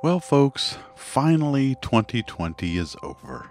[0.00, 3.50] Well, folks, finally 2020 is over.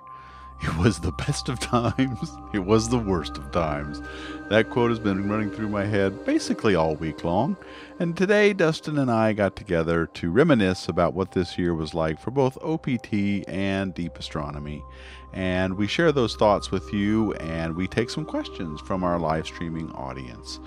[0.63, 4.01] It was the best of times, it was the worst of times.
[4.49, 7.57] That quote has been running through my head basically all week long.
[7.99, 12.17] And today, Dustin and I got together to reminisce about what this year was like
[12.17, 14.81] for both OPT and Deep Astronomy.
[15.33, 19.47] And we share those thoughts with you, and we take some questions from our live
[19.47, 20.61] streaming audience.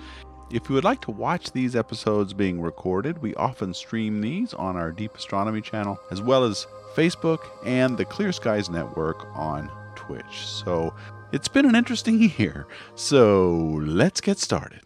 [0.53, 4.75] If you would like to watch these episodes being recorded, we often stream these on
[4.75, 10.45] our Deep Astronomy channel, as well as Facebook and the Clear Skies Network on Twitch.
[10.45, 10.93] So
[11.31, 12.67] it's been an interesting year.
[12.95, 14.81] So let's get started.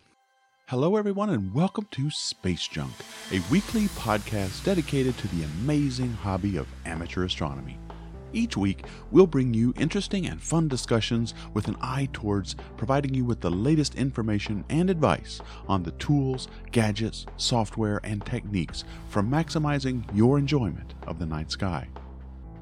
[0.68, 2.94] Hello, everyone, and welcome to Space Junk,
[3.32, 7.80] a weekly podcast dedicated to the amazing hobby of amateur astronomy.
[8.36, 13.24] Each week, we'll bring you interesting and fun discussions with an eye towards providing you
[13.24, 15.40] with the latest information and advice
[15.70, 21.88] on the tools, gadgets, software, and techniques for maximizing your enjoyment of the night sky.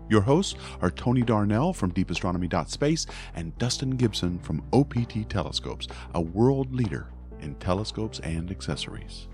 [0.09, 6.75] Your hosts are Tony Darnell from deepastronomy.space and Dustin Gibson from OPT Telescopes, a world
[6.75, 7.07] leader
[7.39, 9.27] in telescopes and accessories.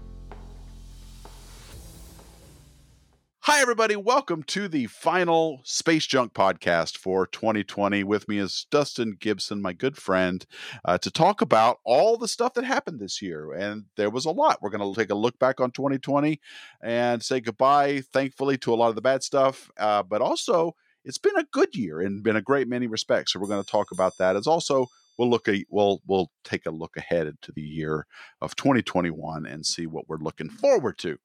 [3.51, 3.95] Hi, everybody.
[3.95, 8.03] Welcome to the final Space Junk podcast for 2020.
[8.03, 10.45] With me is Dustin Gibson, my good friend,
[10.85, 13.51] uh, to talk about all the stuff that happened this year.
[13.51, 14.59] And there was a lot.
[14.61, 16.39] We're going to take a look back on 2020
[16.83, 21.17] and say goodbye, thankfully, to a lot of the bad stuff, uh, but also it's
[21.17, 23.33] been a good year and been a great many respects.
[23.33, 24.35] So we're going to talk about that.
[24.35, 24.85] As also
[25.17, 28.05] we'll look at we'll we'll take a look ahead into the year
[28.41, 31.17] of 2021 and see what we're looking forward to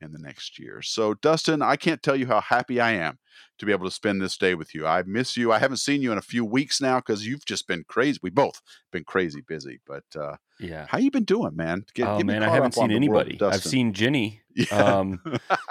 [0.00, 0.82] in the next year.
[0.82, 3.18] So, Dustin, I can't tell you how happy I am
[3.58, 4.86] to be able to spend this day with you.
[4.86, 5.52] I miss you.
[5.52, 8.18] I haven't seen you in a few weeks now because you've just been crazy.
[8.22, 9.80] We both been crazy busy.
[9.86, 11.84] But uh, yeah, how you been doing, man?
[11.94, 13.38] Get, oh man, I haven't seen anybody.
[13.40, 14.42] I've seen Ginny.
[14.52, 14.74] Yeah.
[14.74, 15.22] Um,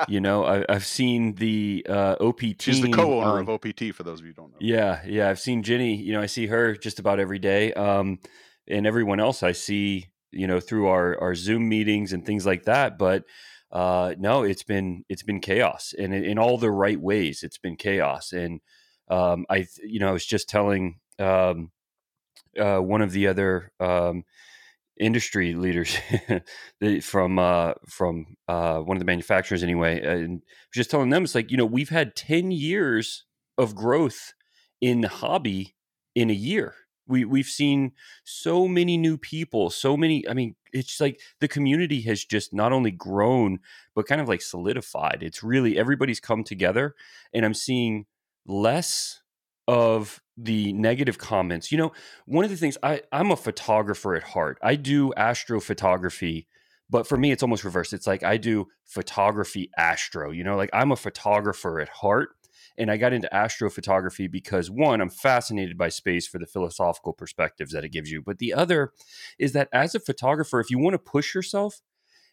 [0.07, 2.61] you know, I, have seen the uh, OPT.
[2.61, 3.93] She's the co-owner um, of OPT.
[3.93, 4.57] For those of you who don't know.
[4.61, 5.97] Yeah, yeah, I've seen Ginny.
[5.97, 7.73] You know, I see her just about every day.
[7.73, 8.19] Um,
[8.69, 12.63] and everyone else I see, you know, through our our Zoom meetings and things like
[12.63, 12.97] that.
[12.97, 13.25] But
[13.71, 17.57] uh, no, it's been it's been chaos, and in, in all the right ways, it's
[17.57, 18.31] been chaos.
[18.31, 18.61] And
[19.09, 21.71] um, I, you know, I was just telling um,
[22.59, 24.23] uh, one of the other um,
[24.99, 25.95] industry leaders
[27.01, 30.41] from uh, from uh, one of the manufacturers, anyway, and
[30.73, 33.25] just telling them it's like you know we've had ten years
[33.57, 34.33] of growth
[34.81, 35.75] in hobby
[36.15, 36.73] in a year
[37.09, 37.91] we we've seen
[38.23, 42.71] so many new people so many i mean it's like the community has just not
[42.71, 43.59] only grown
[43.95, 45.19] but kind of like solidified.
[45.21, 46.95] It's really everybody's come together
[47.33, 48.05] and i'm seeing
[48.45, 49.21] less
[49.67, 51.71] of the negative comments.
[51.71, 51.91] You know
[52.25, 54.57] one of the things i i'm a photographer at heart.
[54.61, 56.45] I do astrophotography
[56.89, 57.93] but for me it's almost reversed.
[57.93, 62.29] It's like i do photography astro you know like i'm a photographer at heart
[62.79, 67.73] and I got into astrophotography because one, I'm fascinated by space for the philosophical perspectives
[67.73, 68.21] that it gives you.
[68.21, 68.93] But the other
[69.37, 71.81] is that as a photographer, if you want to push yourself,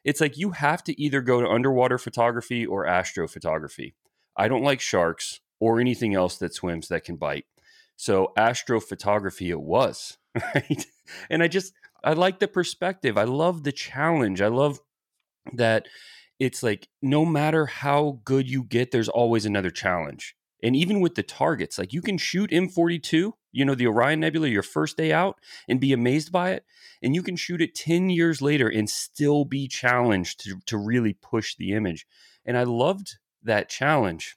[0.04, 3.94] it's like you have to either go to underwater photography or astrophotography.
[4.36, 7.46] I don't like sharks or anything else that swims that can bite.
[7.96, 10.18] So astrophotography it was,
[10.54, 10.86] right?
[11.28, 11.72] And I just
[12.04, 13.18] I like the perspective.
[13.18, 14.40] I love the challenge.
[14.40, 14.78] I love
[15.52, 15.88] that
[16.38, 20.36] it's like no matter how good you get, there's always another challenge.
[20.62, 24.48] And even with the targets, like you can shoot M42, you know, the Orion Nebula,
[24.48, 25.38] your first day out
[25.68, 26.64] and be amazed by it.
[27.02, 31.12] And you can shoot it 10 years later and still be challenged to, to really
[31.12, 32.06] push the image.
[32.44, 34.36] And I loved that challenge.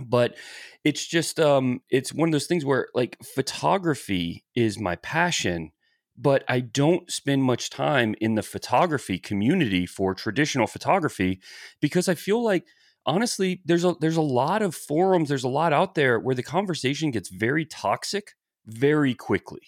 [0.00, 0.36] But
[0.84, 5.72] it's just, um, it's one of those things where like photography is my passion
[6.20, 11.40] but I don't spend much time in the photography community for traditional photography
[11.80, 12.66] because I feel like
[13.06, 16.42] honestly there's a there's a lot of forums there's a lot out there where the
[16.42, 18.32] conversation gets very toxic
[18.66, 19.62] very quickly.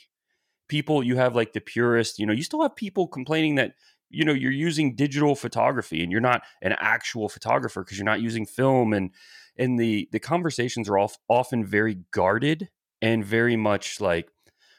[0.68, 3.72] People you have like the purist, you know, you still have people complaining that
[4.10, 8.20] you know you're using digital photography and you're not an actual photographer because you're not
[8.20, 9.10] using film and
[9.56, 12.68] and the the conversations are all, often very guarded
[13.00, 14.28] and very much like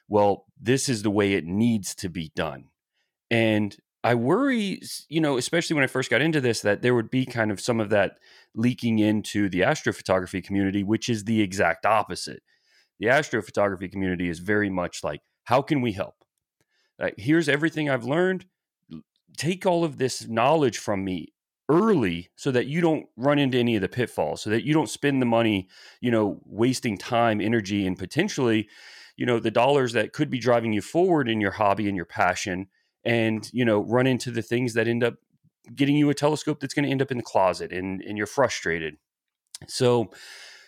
[0.07, 2.65] well, this is the way it needs to be done.
[3.31, 7.09] And I worry, you know, especially when I first got into this, that there would
[7.09, 8.17] be kind of some of that
[8.53, 12.43] leaking into the astrophotography community, which is the exact opposite.
[12.99, 16.15] The astrophotography community is very much like, how can we help?
[16.99, 18.45] Like, here's everything I've learned.
[19.37, 21.33] Take all of this knowledge from me
[21.69, 24.89] early so that you don't run into any of the pitfalls, so that you don't
[24.89, 25.69] spend the money,
[26.01, 28.67] you know, wasting time, energy, and potentially
[29.17, 32.05] you know the dollars that could be driving you forward in your hobby and your
[32.05, 32.67] passion
[33.03, 35.15] and you know run into the things that end up
[35.75, 38.27] getting you a telescope that's going to end up in the closet and and you're
[38.27, 38.95] frustrated
[39.67, 40.11] So,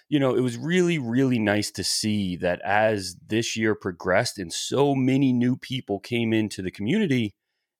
[0.09, 4.53] you know, it was really, really nice to see that as this year progressed and
[4.53, 7.33] so many new people came into the community,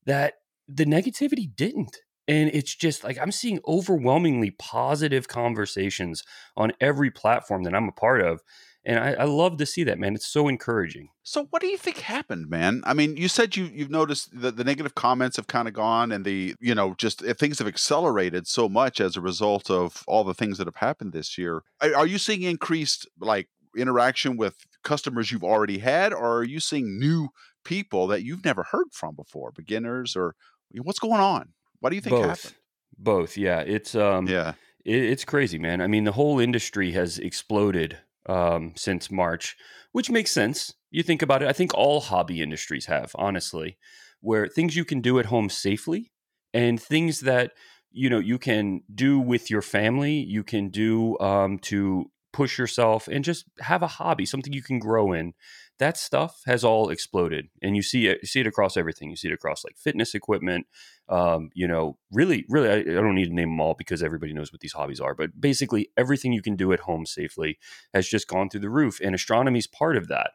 [0.05, 0.35] that
[0.67, 1.97] the negativity didn't.
[2.27, 6.23] And it's just like I'm seeing overwhelmingly positive conversations
[6.57, 8.41] on every platform that I'm a part of.
[8.87, 10.13] And I, I, love to see that, man.
[10.13, 11.09] It's so encouraging.
[11.23, 12.83] So, what do you think happened, man?
[12.85, 16.11] I mean, you said you you've noticed that the negative comments have kind of gone,
[16.11, 20.03] and the you know just eh, things have accelerated so much as a result of
[20.07, 21.63] all the things that have happened this year.
[21.81, 26.59] Are, are you seeing increased like interaction with customers you've already had, or are you
[26.59, 27.29] seeing new
[27.63, 30.35] people that you've never heard from before, beginners, or
[30.83, 31.53] what's going on?
[31.79, 32.25] What do you think Both.
[32.43, 32.55] happened?
[32.97, 33.59] Both, yeah.
[33.59, 34.53] It's um, Yeah.
[34.85, 35.81] it, it's crazy, man.
[35.81, 39.55] I mean, the whole industry has exploded um, since March,
[39.91, 40.73] which makes sense.
[40.91, 41.47] You think about it.
[41.47, 43.77] I think all hobby industries have, honestly,
[44.21, 46.11] where things you can do at home safely
[46.53, 47.51] and things that
[47.91, 53.07] you know you can do with your family, you can do um, to push yourself
[53.07, 55.33] and just have a hobby, something you can grow in.
[55.77, 58.19] That stuff has all exploded, and you see it.
[58.21, 59.09] You see it across everything.
[59.09, 60.67] You see it across like fitness equipment.
[61.09, 64.33] Um, you know, really, really, I, I don't need to name them all because everybody
[64.33, 65.13] knows what these hobbies are.
[65.13, 67.59] But basically, everything you can do at home safely
[67.93, 70.31] has just gone through the roof, and astronomy is part of that.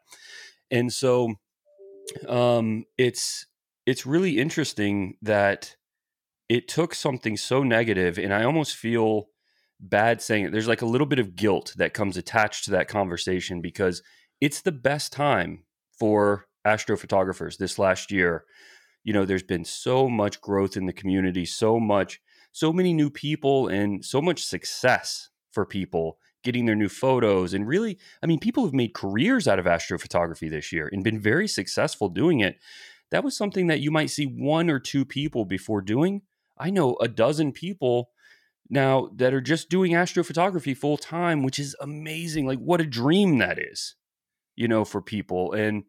[0.69, 1.35] And so,
[2.27, 3.47] um, it's
[3.85, 5.75] it's really interesting that
[6.49, 9.29] it took something so negative, and I almost feel
[9.79, 10.51] bad saying it.
[10.51, 14.03] There's like a little bit of guilt that comes attached to that conversation because
[14.41, 15.63] it's the best time
[15.97, 18.43] for astrophotographers this last year.
[19.03, 22.19] You know, there's been so much growth in the community, so much,
[22.51, 27.53] so many new people, and so much success for people getting their new photos.
[27.53, 31.19] And really, I mean, people have made careers out of astrophotography this year and been
[31.19, 32.57] very successful doing it.
[33.11, 36.23] That was something that you might see one or two people before doing.
[36.57, 38.09] I know a dozen people
[38.69, 42.47] now that are just doing astrophotography full time, which is amazing.
[42.47, 43.95] Like, what a dream that is
[44.55, 45.53] you know, for people.
[45.53, 45.83] And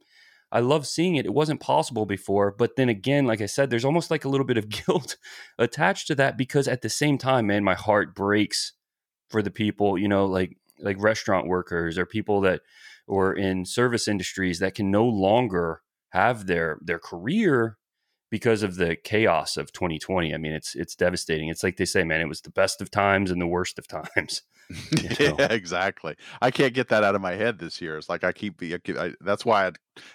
[0.51, 1.25] I love seeing it.
[1.25, 2.53] It wasn't possible before.
[2.53, 5.17] But then again, like I said, there's almost like a little bit of guilt
[5.59, 8.75] attached to that because at the same time, man, my heart breaks
[9.31, 12.61] for the people, you know, like like restaurant workers or people that
[13.07, 15.81] or in service industries that can no longer
[16.11, 17.79] have their their career
[18.33, 20.35] because of the chaos of 2020.
[20.35, 21.51] I mean, it's it's devastating.
[21.51, 23.87] It's like they say, man, it was the best of times and the worst of
[23.87, 24.43] times.
[24.93, 25.37] You know?
[25.39, 26.15] yeah, exactly.
[26.41, 27.99] I can't get that out of my head this year.
[27.99, 28.63] It's like I keep.
[28.63, 29.73] I, I, that's why I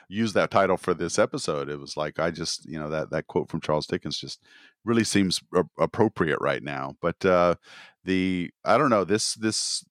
[0.08, 1.70] used that title for this episode.
[1.70, 4.42] It was like I just, you know, that that quote from Charles Dickens just
[4.84, 5.42] really seems
[5.78, 6.96] appropriate right now.
[7.02, 7.56] But uh,
[8.04, 9.86] the I don't know this this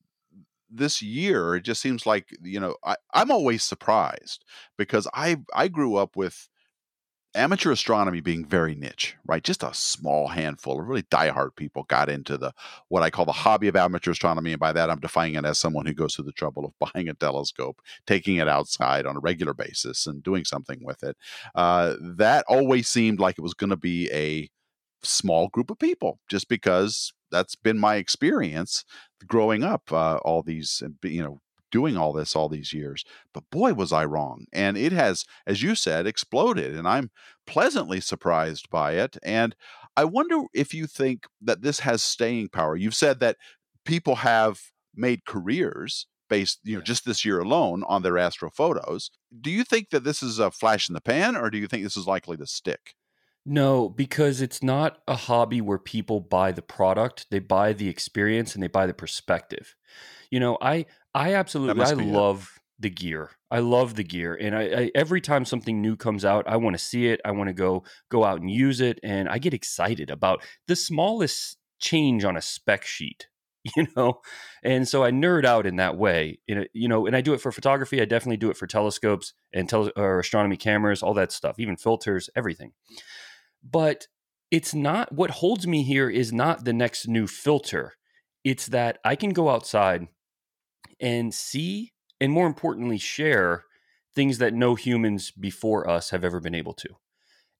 [0.69, 4.45] this year it just seems like you know I, i'm always surprised
[4.77, 6.49] because i i grew up with
[7.37, 9.43] amateur astronomy being very niche, right?
[9.43, 12.53] Just a small handful of really diehard people got into the
[12.89, 15.59] what I call the hobby of amateur astronomy, and by that I'm defining it as
[15.59, 19.21] someone who goes through the trouble of buying a telescope, taking it outside on a
[19.21, 21.17] regular basis, and doing something with it.
[21.55, 24.49] Uh, that always seemed like it was going to be a
[25.03, 28.85] small group of people, just because that's been my experience
[29.27, 31.41] growing up uh, all these you know
[31.77, 33.05] doing all this all these years.
[33.35, 34.47] But boy, was I wrong.
[34.51, 36.75] And it has, as you said, exploded.
[36.75, 37.11] And I'm
[37.47, 39.19] pleasantly surprised by it.
[39.23, 39.55] And
[39.95, 42.77] I wonder if you think that this has staying power.
[42.77, 43.37] You've said that
[43.85, 44.59] people have
[44.95, 49.11] made careers based, you know, just this year alone on their astrophotos.
[49.39, 51.83] Do you think that this is a flash in the pan or do you think
[51.83, 52.95] this is likely to stick?
[53.45, 58.55] No, because it's not a hobby where people buy the product, they buy the experience
[58.55, 59.77] and they buy the perspective.
[60.33, 60.87] You know, I
[61.17, 62.83] I absolutely I love it.
[62.83, 63.31] the gear.
[63.51, 66.75] I love the gear, and I, I, every time something new comes out, I want
[66.75, 67.23] to see it.
[67.25, 70.77] I want to go go out and use it, and I get excited about the
[70.77, 73.29] smallest change on a spec sheet.
[73.77, 74.21] You know,
[74.63, 76.39] and so I nerd out in that way.
[76.47, 78.01] You know, and I do it for photography.
[78.01, 81.77] I definitely do it for telescopes and tele- or astronomy cameras, all that stuff, even
[81.77, 82.75] filters, everything.
[83.69, 84.07] But
[84.53, 87.95] it's not what holds me here is not the next new filter.
[88.45, 90.07] It's that I can go outside
[91.01, 93.65] and see and more importantly share
[94.15, 96.89] things that no humans before us have ever been able to.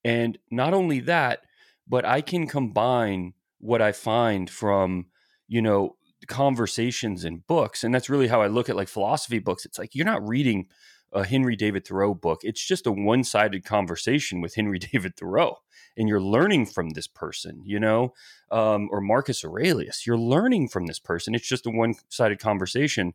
[0.05, 1.41] And not only that,
[1.87, 5.07] but I can combine what I find from,
[5.49, 7.85] you know, conversations and books.
[7.85, 9.65] And that's really how I look at like philosophy books.
[9.65, 10.67] It's like you're not reading
[11.13, 12.41] a Henry David Thoreau book.
[12.43, 15.59] It's just a one sided conversation with Henry David Thoreau.
[15.97, 18.13] And you're learning from this person, you know,
[18.51, 20.07] um, or Marcus Aurelius.
[20.07, 21.35] You're learning from this person.
[21.35, 23.15] It's just a one sided conversation.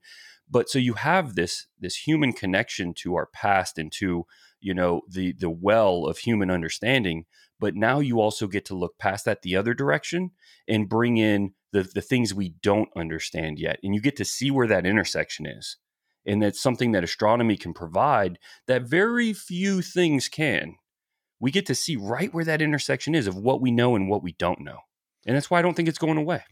[0.49, 4.25] But so you have this this human connection to our past and to
[4.59, 7.25] you know the the well of human understanding.
[7.59, 10.31] But now you also get to look past that the other direction
[10.67, 14.51] and bring in the the things we don't understand yet, and you get to see
[14.51, 15.77] where that intersection is,
[16.25, 20.75] and that's something that astronomy can provide that very few things can.
[21.39, 24.23] We get to see right where that intersection is of what we know and what
[24.23, 24.79] we don't know,
[25.25, 26.43] and that's why I don't think it's going away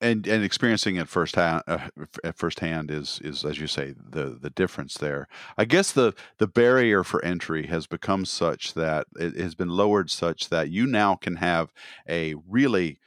[0.00, 1.88] and and experiencing it firsthand uh,
[2.22, 5.28] at firsthand is is as you say the the difference there.
[5.56, 10.10] I guess the the barrier for entry has become such that it has been lowered
[10.10, 11.72] such that you now can have
[12.08, 12.98] a really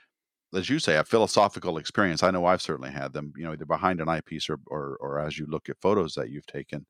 [0.53, 2.24] as you say, a philosophical experience.
[2.24, 5.20] I know I've certainly had them, you know, either behind an eyepiece or, or, or
[5.20, 6.86] as you look at photos that you've taken,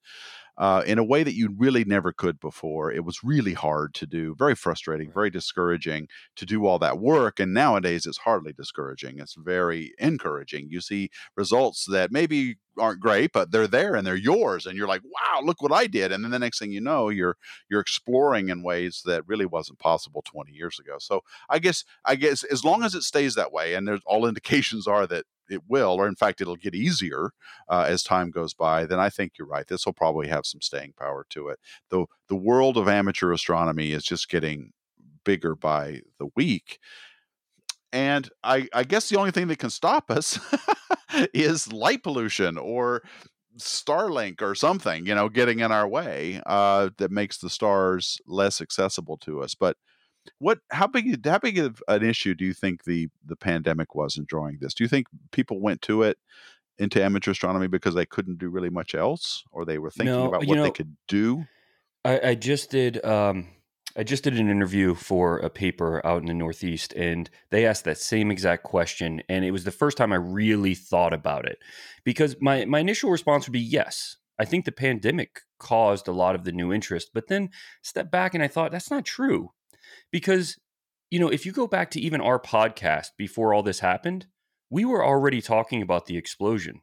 [0.62, 2.92] uh, in a way that you really never could before.
[2.92, 7.40] It was really hard to do, very frustrating, very discouraging to do all that work.
[7.40, 9.18] And nowadays, it's hardly discouraging.
[9.18, 10.68] It's very encouraging.
[10.70, 14.88] You see results that maybe aren't great, but they're there and they're yours, and you're
[14.88, 17.38] like, "Wow, look what I did!" And then the next thing you know, you're
[17.68, 20.98] you're exploring in ways that really wasn't possible 20 years ago.
[21.00, 24.26] So I guess I guess as long as it stays that way, and there's all
[24.28, 27.32] indications are that it will, or in fact, it'll get easier
[27.70, 29.68] uh, as time goes by, then I think you're right.
[29.68, 31.60] This will probably have some staying power to it.
[31.90, 34.72] The the world of amateur astronomy is just getting
[35.24, 36.80] bigger by the week.
[37.94, 40.40] And I, I guess the only thing that can stop us
[41.34, 43.04] is light pollution or
[43.60, 48.62] Starlink or something, you know, getting in our way uh, that makes the stars less
[48.62, 49.56] accessible to us.
[49.56, 49.76] But
[50.40, 54.18] what how big how big of an issue do you think the the pandemic was
[54.18, 54.74] in drawing this?
[54.74, 56.18] Do you think people went to it
[56.78, 60.28] into amateur astronomy because they couldn't do really much else, or they were thinking No,
[60.28, 61.46] about what they could do?
[62.04, 63.48] I, I just did um,
[63.96, 67.84] I just did an interview for a paper out in the Northeast, and they asked
[67.86, 71.60] that same exact question, and it was the first time I really thought about it,
[72.04, 74.18] because my my initial response would be yes.
[74.40, 77.52] I think the pandemic caused a lot of the new interest, but then
[77.84, 79.52] step back and I thought that's not true,
[80.12, 80.58] because
[81.10, 84.28] you know if you go back to even our podcast before all this happened,
[84.70, 86.82] we were already talking about the explosion.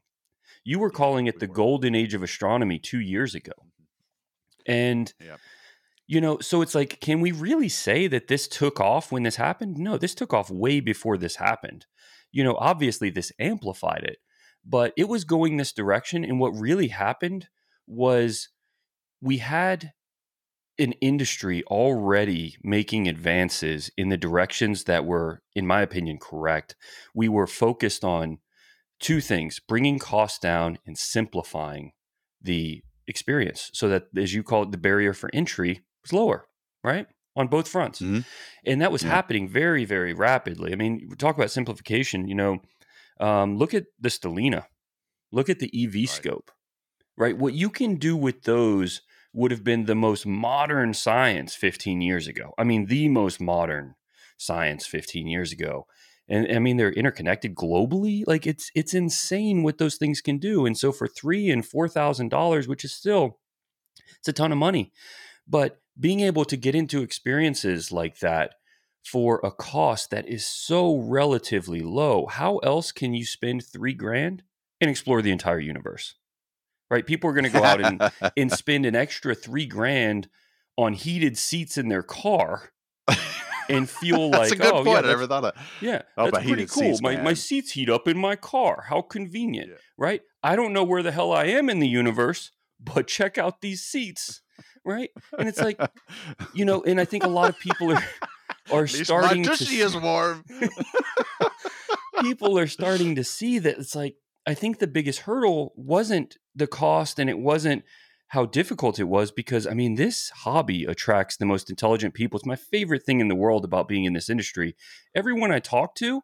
[0.64, 4.72] You were calling it the golden age of astronomy two years ago, mm-hmm.
[4.72, 5.36] and Yeah.
[6.06, 9.36] you know, so it's like, can we really say that this took off when this
[9.36, 9.76] happened?
[9.76, 11.86] No, this took off way before this happened.
[12.32, 14.18] You know, obviously this amplified it,
[14.64, 16.24] but it was going this direction.
[16.24, 17.48] And what really happened
[17.86, 18.50] was
[19.20, 19.92] we had
[20.78, 26.76] an industry already making advances in the directions that were, in my opinion, correct.
[27.14, 28.38] We were focused on
[29.00, 31.92] two things bringing costs down and simplifying
[32.40, 36.46] the experience so that, as you call it, the barrier for entry was lower,
[36.84, 37.06] right?
[37.36, 38.00] On both fronts.
[38.00, 38.24] Mhm.
[38.66, 39.08] And that was Yeah.
[39.10, 40.72] happening very, very rapidly.
[40.72, 42.60] I mean, talk about simplification, you know,
[43.20, 44.66] um, look at the Stellina,
[45.32, 46.08] look at the EV Right.
[46.08, 46.50] scope,
[47.16, 47.36] right?
[47.38, 52.26] What you can do with those would have been the most modern science 15 years
[52.26, 52.54] ago.
[52.58, 53.94] I mean, the most modern
[54.36, 55.86] science 15 years ago.
[56.28, 58.22] And I mean, they're interconnected globally.
[58.26, 60.66] Like it's it's insane what those things can do.
[60.66, 63.38] And so for three and four thousand dollars, which is still
[64.18, 64.92] it's a ton of money,
[65.46, 68.54] but being able to get into experiences like that
[69.04, 74.42] for a cost that is so relatively low, how else can you spend three grand
[74.80, 76.14] and explore the entire universe?
[76.90, 77.06] Right?
[77.06, 80.28] People are going to go out and and spend an extra three grand
[80.76, 82.70] on heated seats in their car
[83.68, 84.88] and feel That's like, a good oh point.
[84.88, 85.54] yeah, I never thought of.
[85.80, 86.82] yeah, Oh, that's pretty cool.
[86.82, 88.84] seats, my my seats heat up in my car.
[88.88, 89.76] How convenient, Yeah.
[89.98, 90.22] right?
[90.42, 93.82] I don't know where the hell I am in the universe, but check out these
[93.82, 94.40] seats,
[94.84, 95.10] right?
[95.38, 95.78] And it's like,
[96.54, 98.02] you know, and I think a lot of people are
[98.72, 100.44] are starting my to see- is warm.
[102.20, 104.16] people are starting to see that it's like
[104.48, 107.84] I think the biggest hurdle wasn't the cost and it wasn't
[108.28, 112.38] how difficult it was because I mean this hobby attracts the most intelligent people.
[112.38, 114.74] It's my favorite thing in the world about being in this industry.
[115.14, 116.22] Everyone I talk to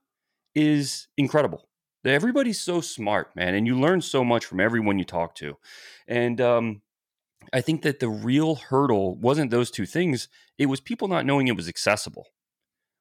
[0.54, 1.68] is incredible.
[2.02, 5.58] Everybody's so smart, man, and you learn so much from everyone you talk to.
[6.08, 6.80] And um,
[7.52, 11.48] I think that the real hurdle wasn't those two things; it was people not knowing
[11.48, 12.28] it was accessible.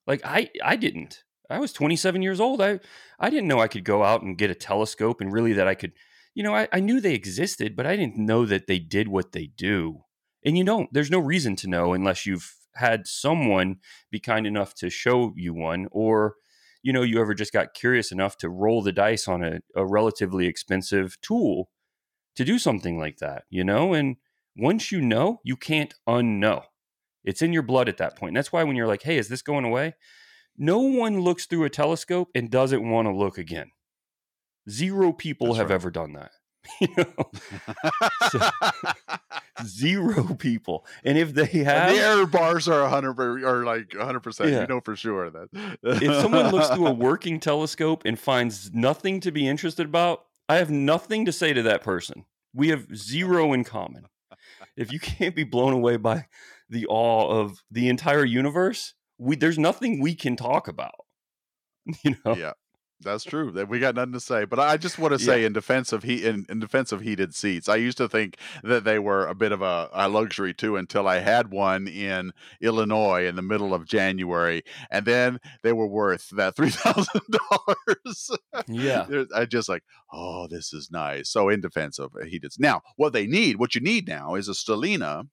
[0.06, 1.24] Like I, I didn't.
[1.54, 2.62] I was 27 years old.
[2.62, 2.80] I,
[3.20, 5.76] I didn't know I could go out and get a telescope, and really that I
[5.76, 5.94] could,
[6.34, 9.32] you know, I, I knew they existed, but I didn't know that they did what
[9.32, 10.04] they do.
[10.46, 10.92] And you don't.
[10.92, 13.78] There's no reason to know unless you've had someone
[14.12, 16.36] be kind enough to show you one, or
[16.82, 19.86] you know, you ever just got curious enough to roll the dice on a, a
[19.86, 21.70] relatively expensive tool
[22.36, 23.94] to do something like that, you know?
[23.94, 24.18] And
[24.58, 26.64] once you know, you can't unknow.
[27.24, 28.32] It's in your blood at that point.
[28.32, 29.94] And that's why when you're like, hey, is this going away?
[30.58, 33.72] No one looks through a telescope and doesn't want to look again.
[34.70, 35.76] Zero people That's have right.
[35.76, 36.32] ever done that.
[36.80, 37.30] you know,
[38.30, 38.40] so,
[39.66, 40.86] zero people.
[41.04, 44.52] And if they have the error bars are hundred are like hundred percent.
[44.52, 44.62] Yeah.
[44.62, 45.50] You know for sure that
[45.84, 50.56] if someone looks through a working telescope and finds nothing to be interested about, I
[50.56, 52.26] have nothing to say to that person.
[52.54, 54.06] We have zero in common.
[54.78, 56.28] If you can't be blown away by
[56.70, 60.96] the awe of the entire universe, we there's nothing we can talk about.
[62.04, 62.36] You know?
[62.36, 62.54] yeah,
[63.02, 63.52] that's true.
[63.52, 64.46] That we got nothing to say.
[64.46, 65.48] But I just want to say Yeah.
[65.48, 68.86] in defense of heat in, in defense of heated seats, I used to think that
[68.86, 73.26] they were a bit of a, a luxury too until I had one in Illinois
[73.28, 78.32] in the middle of January, and then they were worth that three thousand dollars.
[78.68, 79.26] Yeah.
[79.36, 81.30] I just like, oh, this is nice.
[81.30, 84.54] So in defense of heated now, what they need, what you need now is a
[84.54, 85.28] Stellina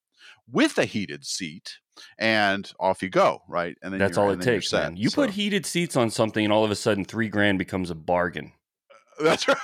[0.51, 1.79] with a heated seat,
[2.19, 3.77] and off you go, right?
[3.83, 4.83] And then That's all and it takes, set.
[4.85, 4.97] man.
[4.97, 7.91] You So- put heated seats on something and all of a sudden three grand becomes
[7.91, 8.53] a bargain.
[9.21, 9.57] That's right.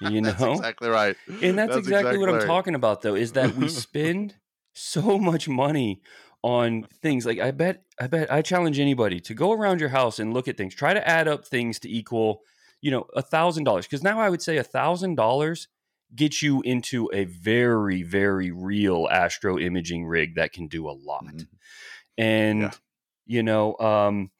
[0.00, 0.52] You That's know?
[0.52, 1.16] exactly right.
[1.42, 4.34] And that's, exactly, what I'm talking about though, is that we spend
[4.72, 6.00] so much money
[6.42, 7.26] on things.
[7.26, 10.48] Like I bet I bet I challenge anybody to go around your house and look
[10.48, 10.74] at things.
[10.74, 12.40] Try to add up things to equal,
[12.80, 13.86] you know, a thousand dollars.
[13.86, 15.68] Because now I would say a thousand dollars
[16.14, 21.24] gets you into a very, very real astro imaging rig that can do a lot.
[21.26, 21.46] Mhm.
[22.18, 22.70] And Yeah.
[23.26, 24.30] you know, um,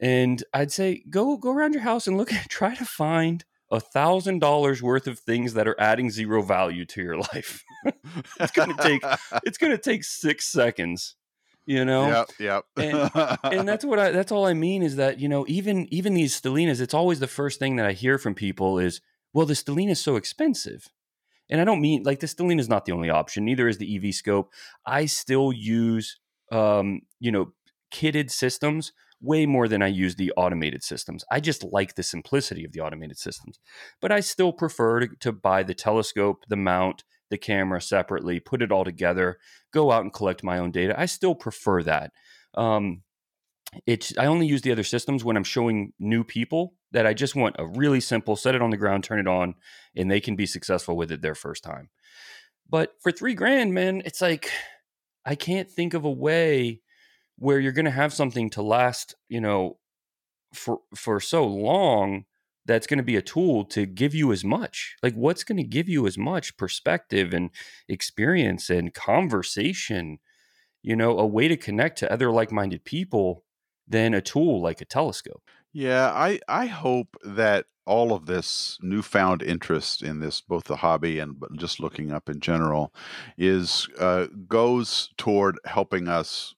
[0.00, 3.80] and I'd say go go around your house and look at try to find a
[3.80, 7.64] thousand dollars worth of things that are adding zero value to your life.
[8.38, 9.02] It's gonna take-
[9.44, 11.16] it's going to take six seconds,
[11.64, 12.26] you know.
[12.38, 13.34] Yep, yep.
[13.42, 16.40] and that's what I that's all I mean is that you know even even these
[16.40, 19.00] Stellinas it's always the first thing that I hear from people is
[19.36, 20.88] well the Stellina is so expensive.
[21.50, 23.96] And I don't mean like the Stellina is not the only option neither is the
[23.96, 24.50] EV scope.
[24.86, 26.18] I still use
[26.50, 27.52] um you know
[27.92, 31.22] kitted systems way more than I use the automated systems.
[31.30, 33.58] I just like the simplicity of the automated systems.
[34.00, 38.62] But I still prefer to, to buy the telescope the mount the camera separately put
[38.62, 39.36] it all together
[39.72, 40.98] go out and collect my own data.
[40.98, 42.10] I still prefer that.
[42.54, 43.02] Um,
[43.84, 47.34] it's I only use the other systems when I'm showing new people that I just
[47.34, 49.54] want a really simple set it on the ground, turn it on,
[49.94, 51.90] and they can be successful with it their first time.
[52.68, 54.50] But for three grand, man, it's like
[55.24, 56.80] I can't think of a way
[57.36, 59.78] where you're going to have something to last, you know,
[60.54, 62.24] for for so long
[62.64, 64.96] that's going to be a tool to give you as much.
[65.02, 67.50] Like what's going to give you as much perspective and
[67.88, 70.18] experience and conversation,
[70.82, 73.44] you know, a way to connect to other like-minded people
[73.86, 75.48] than a tool like a telescope.
[75.76, 81.18] Yeah, I I hope that all of this newfound interest in this, both the hobby
[81.18, 82.94] and just looking up in general,
[83.36, 86.54] is uh, goes toward helping us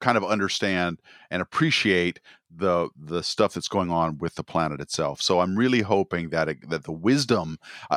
[0.00, 2.20] kind of understand and appreciate
[2.54, 5.22] the the stuff that's going on with the planet itself.
[5.22, 7.58] So I'm really hoping that it, that the wisdom
[7.90, 7.96] uh,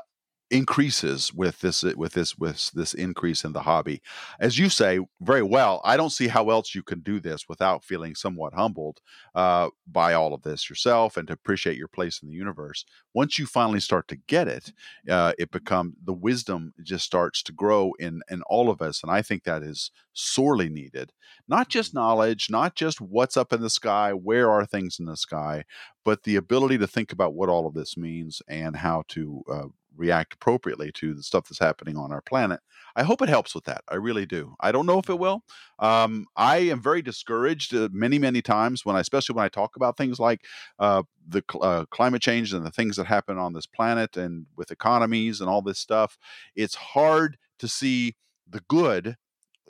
[0.51, 4.01] increases with this with this with this increase in the hobby.
[4.39, 7.83] As you say very well, I don't see how else you can do this without
[7.83, 8.99] feeling somewhat humbled
[9.33, 12.85] uh, by all of this yourself and to appreciate your place in the universe.
[13.13, 14.73] Once you finally start to get it,
[15.09, 19.11] uh, it become the wisdom just starts to grow in in all of us, and
[19.11, 21.13] I think that is sorely needed.
[21.47, 25.17] Not just knowledge, not just what's up in the sky, where are things in the
[25.17, 25.63] sky,
[26.03, 29.67] but the ability to think about what all of this means and how to uh,
[29.95, 32.59] react appropriately to the stuff that's happening on our planet.
[32.95, 33.83] I hope it helps with that.
[33.87, 34.55] I really do.
[34.59, 35.43] I don't know if it will.
[35.79, 39.75] Um, I am very discouraged uh, many, many times when I, especially when I talk
[39.75, 40.45] about things like
[40.79, 44.45] uh, the cl- uh, climate change and the things that happen on this planet and
[44.57, 46.17] with economies and all this stuff.
[46.55, 48.15] It's hard to see
[48.49, 49.15] the good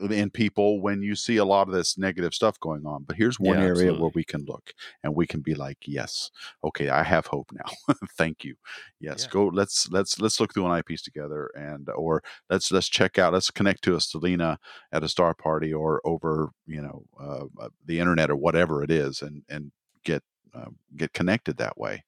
[0.09, 3.03] in people when you see a lot of this negative stuff going on.
[3.03, 4.73] But here's one Yeah, area where we can look
[5.03, 6.31] and we can be like, yes,
[6.63, 7.95] okay, I have hope now.
[8.17, 8.55] Thank you.
[8.99, 9.27] Yes, Yeah.
[9.27, 9.47] go.
[9.47, 13.33] Let's let's let's look through an eyepiece together, and or let's let's check out.
[13.33, 14.57] Let's connect to a Stellina
[14.91, 18.91] at a star party or over you know uh, uh, the internet or whatever it
[18.91, 19.71] is, and and
[20.03, 20.23] get
[20.53, 22.03] uh, get connected that way.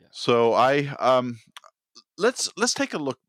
[0.00, 0.08] Yeah.
[0.10, 1.38] So I um
[2.18, 3.20] let's let's take a look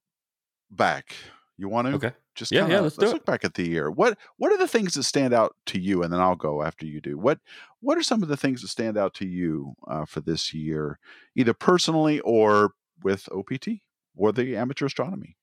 [0.71, 1.15] back.
[1.57, 1.93] You want to?
[1.95, 2.11] Okay.
[2.35, 3.13] just Yeah, yeah, let's let's, do it.
[3.13, 3.89] look back at the year.
[3.89, 6.03] What what are the things that stand out to you?
[6.03, 7.17] And then I'll go after you do.
[7.17, 7.39] What
[7.79, 10.99] what are some of the things that stand out to you uh, for this year,
[11.35, 13.69] either personally or with OPT
[14.15, 15.37] or the amateur astronomy?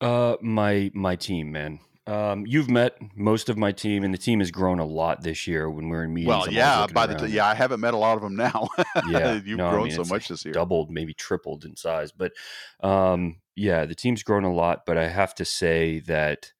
[0.00, 1.80] Uh, my my team, man.
[2.06, 5.46] Um, you've met most of my team, and the team has grown a lot this
[5.48, 5.68] year.
[5.68, 6.86] When we're in meetings, Well, I'm yeah.
[6.86, 8.68] By the t- yeah, I haven't met a lot of them now.
[9.08, 10.52] Yeah, you've no, I grown mean, so much this year.
[10.54, 12.12] doubled, maybe tripled in size.
[12.12, 12.32] But
[12.80, 14.86] um, yeah, the team's grown a lot.
[14.86, 16.52] But I have to say that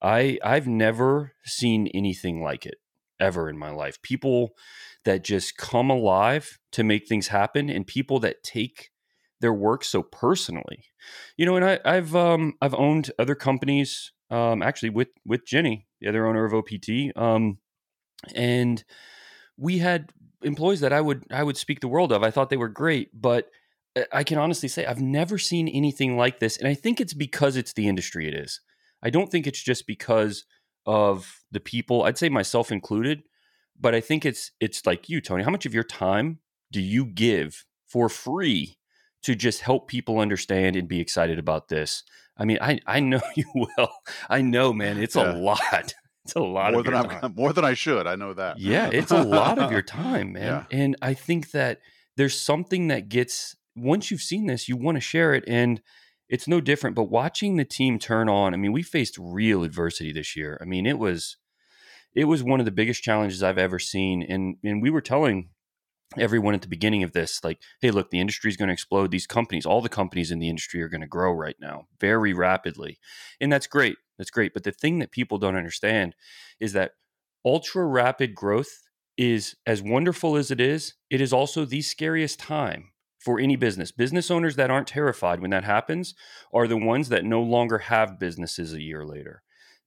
[0.00, 2.76] I I've never seen anything like it
[3.20, 4.00] ever in my life.
[4.02, 4.54] People
[5.04, 8.90] that just come alive to make things happen, and people that take
[9.40, 10.86] their work so personally.
[11.36, 15.86] You know, and I, I've um, I've owned other companies um, actually with with Jenny,
[16.00, 17.58] the other owner of OPT, um,
[18.34, 18.84] and
[19.56, 20.10] we had
[20.42, 22.22] employees that I would I would speak the world of.
[22.22, 23.50] I thought they were great, but
[23.96, 27.14] uh, I can honestly say I've never seen anything like this, and I think it's
[27.14, 28.60] because it's the industry it is.
[29.02, 30.44] I don't think it's just because
[30.86, 32.04] of the people.
[32.04, 33.22] I'd say myself included,
[33.78, 35.44] but I think it's it's like you, Tony.
[35.44, 36.40] How much of your time
[36.72, 38.78] do you give for free
[39.24, 42.02] to just help people understand and be excited about this?
[42.36, 43.90] I mean, I I know you will.
[44.28, 44.98] I know, man.
[44.98, 45.32] It's yeah.
[45.32, 45.94] a lot.
[46.24, 48.06] It's a lot more of than I'm, more than I should.
[48.06, 48.58] I know that.
[48.58, 50.42] Yeah, it's a lot of your time, man.
[50.42, 50.64] Yeah.
[50.70, 51.80] And I think that
[52.16, 55.82] there's something that gets once you've seen this, you want to share it and
[56.28, 56.96] it's no different.
[56.96, 60.58] But watching the team turn on, I mean, we faced real adversity this year.
[60.60, 61.36] I mean, it was
[62.14, 64.22] it was one of the biggest challenges I've ever seen.
[64.22, 65.50] And and we were telling
[66.18, 69.10] everyone at the beginning of this, like, hey, look, the industry is going to explode.
[69.10, 72.32] These companies, all the companies in the industry are going to grow right now very
[72.32, 72.98] rapidly.
[73.40, 73.96] And that's great.
[74.18, 74.54] That's great.
[74.54, 76.14] But the thing that people don't understand
[76.60, 76.92] is that
[77.44, 82.90] ultra rapid growth is as wonderful as it is, it is also the scariest time
[83.20, 83.92] for any business.
[83.92, 86.14] Business owners that aren't terrified when that happens
[86.52, 89.43] are the ones that no longer have businesses a year later.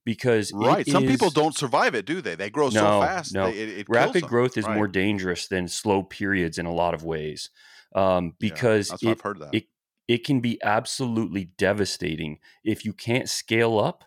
[0.08, 2.34] Because right, some is, people don't survive it, do they?
[2.34, 3.34] They grow no, so fast.
[3.34, 4.74] No, they, it, it rapid growth is right.
[4.74, 7.50] more dangerous than slow periods in a lot of ways.
[7.94, 9.54] Um, because yeah, it, I've heard that.
[9.54, 9.64] It,
[10.08, 14.04] it can be absolutely devastating if you can't scale up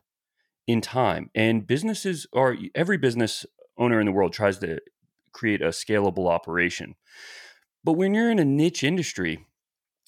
[0.66, 1.30] in time.
[1.36, 3.46] And businesses are every business
[3.78, 4.80] owner in the world tries to
[5.34, 6.96] create a scalable operation.
[7.84, 9.46] But when you're in a niche industry,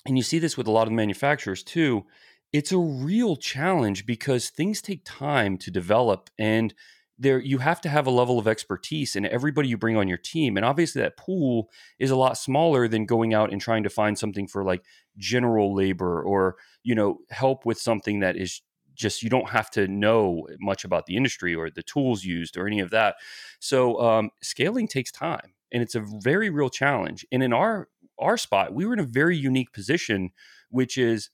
[0.07, 2.07] and you see this with a lot of manufacturers too,
[2.53, 6.73] it's a real challenge because things take time to develop and
[7.19, 10.17] there you have to have a level of expertise in everybody you bring on your
[10.17, 13.89] team and obviously that pool is a lot smaller than going out and trying to
[13.89, 14.83] find something for like
[15.17, 18.61] general labor or you know help with something that is
[18.95, 22.67] just you don't have to know much about the industry or the tools used or
[22.67, 23.15] any of that
[23.59, 27.25] so um, scaling takes time and it's a very real challenge.
[27.31, 27.89] And in our
[28.19, 30.29] our spot, we were in a very unique position,
[30.69, 31.31] which is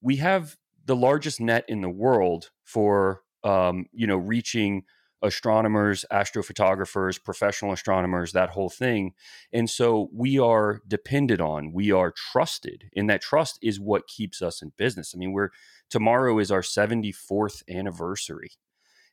[0.00, 4.84] we have the largest net in the world for um, you know reaching
[5.22, 9.14] astronomers, astrophotographers, professional astronomers, that whole thing.
[9.52, 14.40] And so we are depended on, we are trusted, and that trust is what keeps
[14.40, 15.12] us in business.
[15.14, 15.50] I mean, we're
[15.90, 18.52] tomorrow is our 74th anniversary,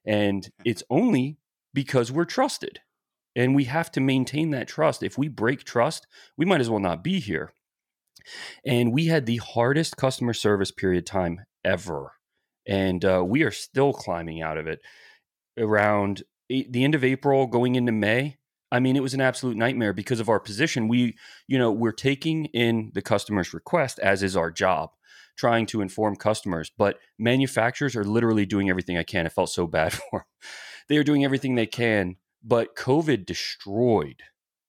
[0.06, 1.40] and it's only
[1.74, 2.80] because we're trusted.
[3.38, 5.04] And we have to maintain that trust.
[5.04, 7.52] If we break trust, we might as well not be here.
[8.66, 12.14] And we had the hardest customer service period time ever.
[12.68, 14.82] And uh, we are still climbing out of it
[15.58, 18.38] around eight, the end of April, going into May.
[18.72, 20.88] I mean, it was an absolute nightmare because of our position.
[20.88, 21.16] We,
[21.48, 24.92] you know, we're taking in the customer's request, as is our job,
[25.38, 26.72] trying to inform customers.
[26.76, 29.26] But manufacturers are literally doing everything I can.
[29.26, 30.50] I felt so bad for them.
[30.90, 34.22] They are doing everything they can but COVID destroyed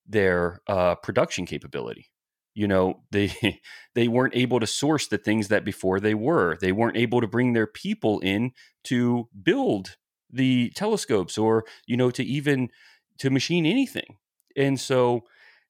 [0.08, 2.10] their uh, production capability.
[2.56, 3.60] You know, they
[3.94, 6.56] they weren't able to source the things that before they were.
[6.60, 8.52] They weren't able to bring their people in
[8.84, 9.96] to build
[10.32, 12.70] the telescopes or you know to even
[13.18, 14.16] to machine anything.
[14.56, 15.24] And so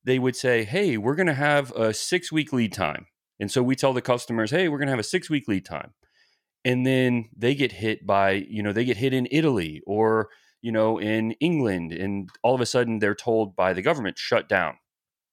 [0.04, 3.06] they would say, "Hey, we're going to have a 6 week lead time."
[3.40, 5.66] And so we tell the customers, "Hey, we're going to have a 6 week lead
[5.66, 5.92] time."
[6.64, 10.28] And then they get hit by, you know, they get hit in Italy or
[10.62, 14.48] you know, in England, and all of a sudden they're told by the government, shut
[14.48, 14.76] down,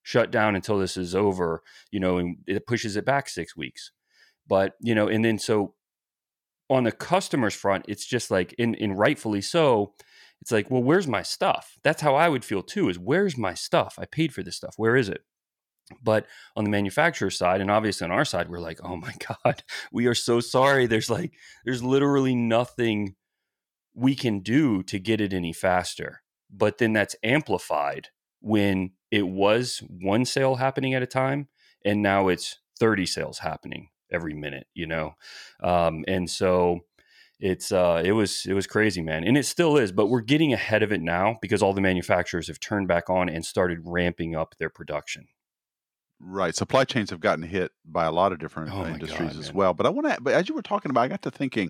[0.03, 3.91] shut down until this is over, you know, and it pushes it back six weeks.
[4.47, 5.73] But, you know, and then so
[6.69, 9.93] on the customer's front, it's just like, in, in rightfully so,
[10.41, 11.77] it's like, well, where's my stuff?
[11.83, 13.95] That's how I would feel too is where's my stuff?
[13.97, 14.73] I paid for this stuff.
[14.77, 15.21] Where is it?
[16.01, 19.13] But on the manufacturer side, and obviously on our side, we're like, oh my
[19.45, 20.85] God, we are so sorry.
[20.85, 23.15] There's like, there's literally nothing
[23.93, 26.21] we can do to get it any faster.
[26.49, 28.09] But then that's amplified
[28.41, 31.47] when it was one sale happening at a time
[31.85, 35.13] and now it's 30 sales happening every minute, you know?
[35.61, 36.79] Um, and so
[37.39, 40.53] it's uh it was it was crazy man and it still is but we're getting
[40.53, 44.35] ahead of it now because all the manufacturers have turned back on and started ramping
[44.35, 45.27] up their production
[46.25, 46.55] Right.
[46.55, 49.55] Supply chains have gotten hit by a lot of different oh industries God, as man.
[49.55, 49.73] well.
[49.73, 51.69] But I want to, but as you were talking about, I got to thinking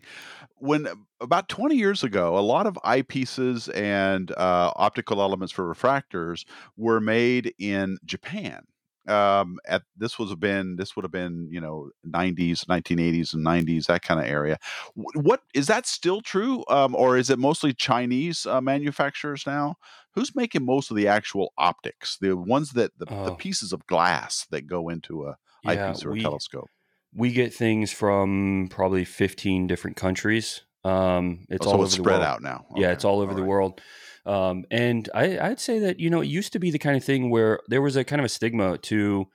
[0.58, 0.88] when
[1.20, 6.46] about 20 years ago, a lot of eyepieces and uh, optical elements for refractors
[6.78, 8.66] were made in Japan
[9.08, 13.44] um at this was have been this would have been you know 90s 1980s and
[13.44, 14.58] 90s that kind of area
[14.96, 19.76] what is that still true um or is it mostly chinese uh, manufacturers now
[20.14, 23.86] who's making most of the actual optics the ones that the, the Oh, pieces of
[23.88, 26.72] glass that go into a yeah, eyepiece or a telescope
[27.14, 30.64] we get things from probably 15 different countries.
[30.84, 32.66] Um, it's Oh, all so it's the spread out now.
[32.72, 33.82] Yeah, it's all over all the world.
[34.26, 37.04] Um, and I, I'd say that you know it used to be the kind of
[37.04, 39.28] thing where there was a kind of a stigma to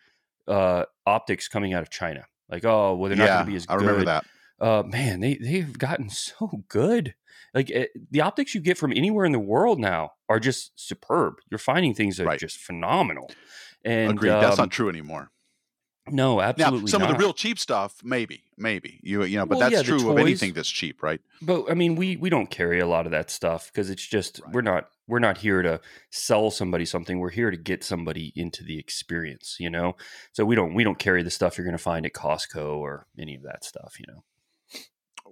[0.47, 3.57] uh, optics coming out of China, like oh well they're not Yeah, going to be
[3.57, 3.85] as I good.
[3.87, 4.25] remember that.
[4.61, 7.15] Uh, man, they they've gotten so good.
[7.55, 11.35] Like eh, the optics you get from anywhere in the world now are just superb.
[11.51, 13.31] You're finding things that are just phenomenal.
[13.85, 14.31] And Agreed.
[14.31, 15.31] That's um, not true anymore.
[16.13, 17.11] No, Now, absolutely some not.
[17.11, 20.11] of the real cheap stuff, maybe, maybe you you know, but Well, that's yeah, true
[20.11, 21.21] of anything that's cheap, right?
[21.43, 24.41] But I mean, we we don't carry a lot of that stuff because it's just
[24.45, 24.55] Right.
[24.55, 27.19] we're not we're not here to sell somebody something.
[27.19, 29.97] We're here to get somebody into the experience, you know.
[30.33, 33.07] So we don't we don't carry the stuff you're going to find at Costco or
[33.19, 34.23] any of that stuff, you know.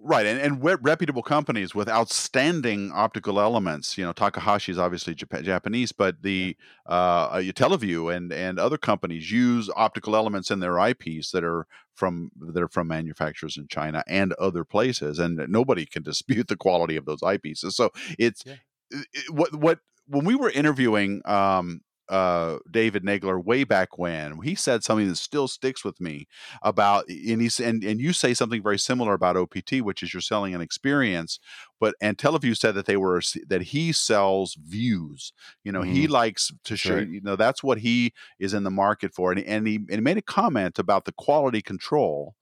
[0.09, 3.99] Right, and and reputable companies with outstanding optical elements.
[3.99, 6.57] You know, Takahashi is obviously Jap- Japanese, but the
[6.89, 6.93] uh,
[7.33, 11.67] uh, Tele Vue and and other companies use optical elements in their eyepiece that are
[11.97, 16.57] from that are from manufacturers in China and other places, and nobody can dispute the
[16.57, 17.73] quality of those eyepieces.
[17.73, 18.55] So it's Yeah.
[18.93, 24.55] it- what what when we were interviewing um, uh, David Nagler way back when he
[24.55, 26.27] said something that still sticks with me
[26.63, 30.21] about and he's and, and you say something very similar about OPT, which is you're
[30.21, 31.39] selling an experience.
[31.81, 35.33] But and Tele Vue said that they were that he sells views.
[35.65, 37.09] You know, he likes to show right.
[37.09, 39.33] you know that's what he is in the market for.
[39.33, 42.35] And, and he and he made a comment about the quality control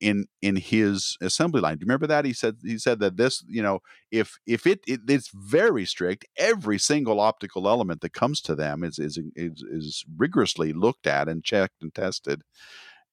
[0.00, 1.76] in in his assembly line.
[1.78, 2.24] Do you remember that?
[2.24, 3.80] He said he said that this, you know,
[4.10, 8.84] if if it, it it's very strict, every single optical element that comes to them
[8.84, 12.42] is is is, is rigorously looked at and checked and tested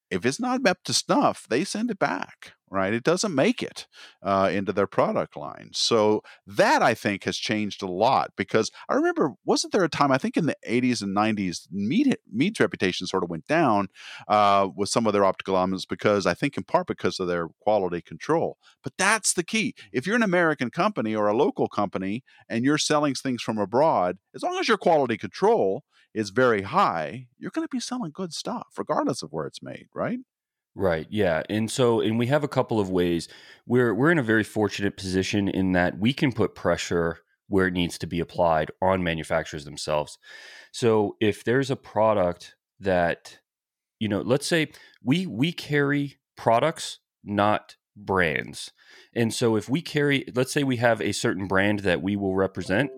[0.10, 2.94] if it's not up to snuff, they send it back, right?
[2.94, 3.88] It doesn't make it
[4.22, 5.70] uh, into their product line.
[5.74, 10.12] So that I think has changed a lot because I remember, wasn't there a time,
[10.12, 13.88] I think in the 80s and 90s, Meade, Meade's reputation sort of went down
[14.28, 17.48] uh, with some of their optical elements because I think in part because of their
[17.62, 18.58] quality control.
[18.84, 19.74] But that's the key.
[19.92, 24.18] If you're an American company or a local company and you're selling things from abroad,
[24.36, 25.84] as long as your quality control
[26.16, 29.88] is very high, you're going to be selling good stuff, regardless of where it's made,
[29.94, 30.20] right?
[30.74, 31.08] Right.
[31.10, 31.44] Yeah.
[31.50, 33.28] And so, and we have a couple of ways.
[33.66, 37.74] We're we're in a very fortunate position in that we can put pressure where it
[37.74, 40.18] needs to be applied on manufacturers themselves.
[40.72, 43.40] So, if there's a product that,
[44.00, 44.72] you know, let's say
[45.04, 48.72] we we carry products, not brands.
[49.14, 52.36] And so, if we carry, let's say we have a certain brand that we will
[52.36, 52.92] represent,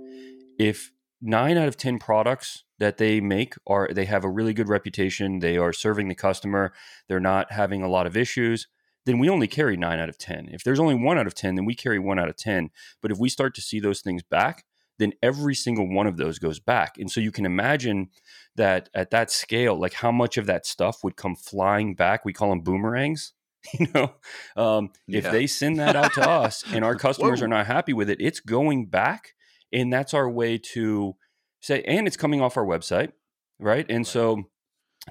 [0.57, 4.69] if nine out of 10 products that they make are they have a really good
[4.69, 6.73] reputation they are serving the customer
[7.07, 8.67] they're not having a lot of issues
[9.05, 11.55] then we only carry nine out of 10 if there's only one out of 10
[11.55, 12.69] then we carry one out of 10
[13.01, 14.63] but if we start to see those things back
[14.97, 16.97] then every single one of those goes back.
[16.97, 18.09] And so you can imagine
[18.55, 22.33] that at that scale like how much of that stuff would come flying back we
[22.33, 23.33] call them boomerangs
[23.79, 24.13] you know?
[24.55, 28.09] Um, if they send that out to us and our customers are not happy with
[28.09, 29.35] it it's going back
[29.71, 31.15] and that's our way to
[31.61, 33.11] say and it's coming off our website
[33.59, 34.07] right and Right.
[34.07, 34.43] so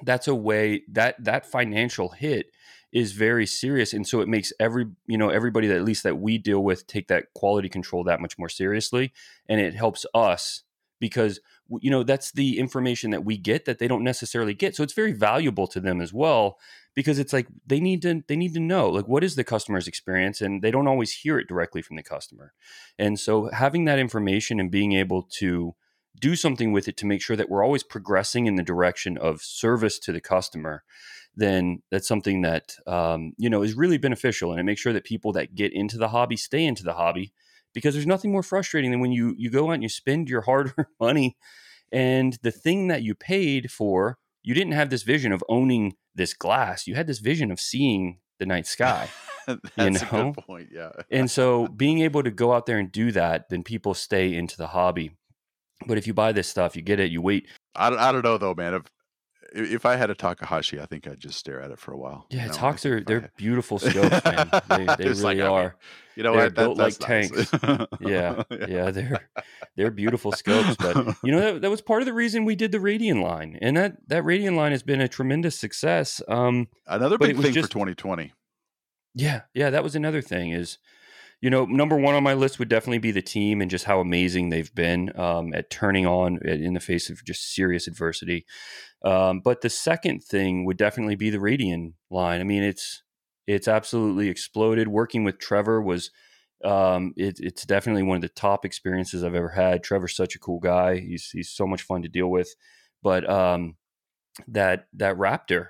[0.03, 2.47] that's a way that that financial hit
[2.93, 6.17] is very serious and so it makes every you know everybody that at least that
[6.19, 9.11] we deal with take that quality control that much more seriously
[9.49, 10.63] and it helps us
[10.99, 11.39] because
[11.81, 14.93] you know that's the information that we get that they don't necessarily get so it's
[14.93, 16.57] very valuable to them as well
[16.97, 19.87] because it's like they need to they need to know like what is the customer's
[19.87, 22.53] experience and they don't always hear it directly from the customer.
[22.97, 25.75] And so having that information and being able to
[26.19, 29.43] do something with it to make sure that we're always progressing in the direction of
[29.43, 30.83] service to the customer
[31.35, 35.03] then that's something that um, you know is really beneficial and it makes sure that
[35.03, 37.31] people that get into the hobby stay into the hobby
[37.75, 40.41] because there's nothing more frustrating than when you you go out and you spend your
[40.41, 41.37] hard-earned money
[41.91, 46.33] and the thing that you paid for you didn't have this vision of owning this
[46.33, 49.09] glass you had this vision of seeing the night sky
[49.47, 50.31] That's a know?
[50.33, 50.69] good point.
[50.73, 50.91] Yeah.
[51.11, 54.57] and so being able to go out there and do that then people stay into
[54.57, 55.11] the hobby
[55.87, 58.23] but if you buy this stuff you get it you wait I, don't- I don't
[58.23, 58.73] know though, man.
[58.73, 58.83] If
[59.53, 62.25] if I had a Takahashi, I think I'd just stare at it for a while.
[62.29, 65.47] you yeah know, I talks are they're beautiful scopes man they, they It's like, really
[65.47, 65.75] I mean, are
[66.15, 66.49] You know they're?
[66.49, 67.51] That, built like nice.
[68.01, 69.29] yeah yeah they're
[69.75, 72.71] they're beautiful scopes but you know that, that was part of the reason we did
[72.71, 77.17] the radian line and that that radian line has been a tremendous success um Another
[77.17, 78.33] big thing just- for 2020.
[79.15, 80.77] yeah yeah that was another thing is
[81.41, 83.99] you know number one on my list would definitely be the team and just how
[83.99, 88.45] amazing they've been um, at turning on in the face of just serious adversity
[89.03, 93.03] um, but the second thing would definitely be the radian line i mean it's
[93.45, 96.11] it's absolutely exploded working with trevor was
[96.63, 99.83] um, it, it's definitely one of the top experiences I've ever had.
[99.83, 100.99] Trevor's such a cool guy.
[100.99, 102.55] He's he's so much fun to deal with.
[103.03, 103.75] But um,
[104.47, 105.67] that that Raptor,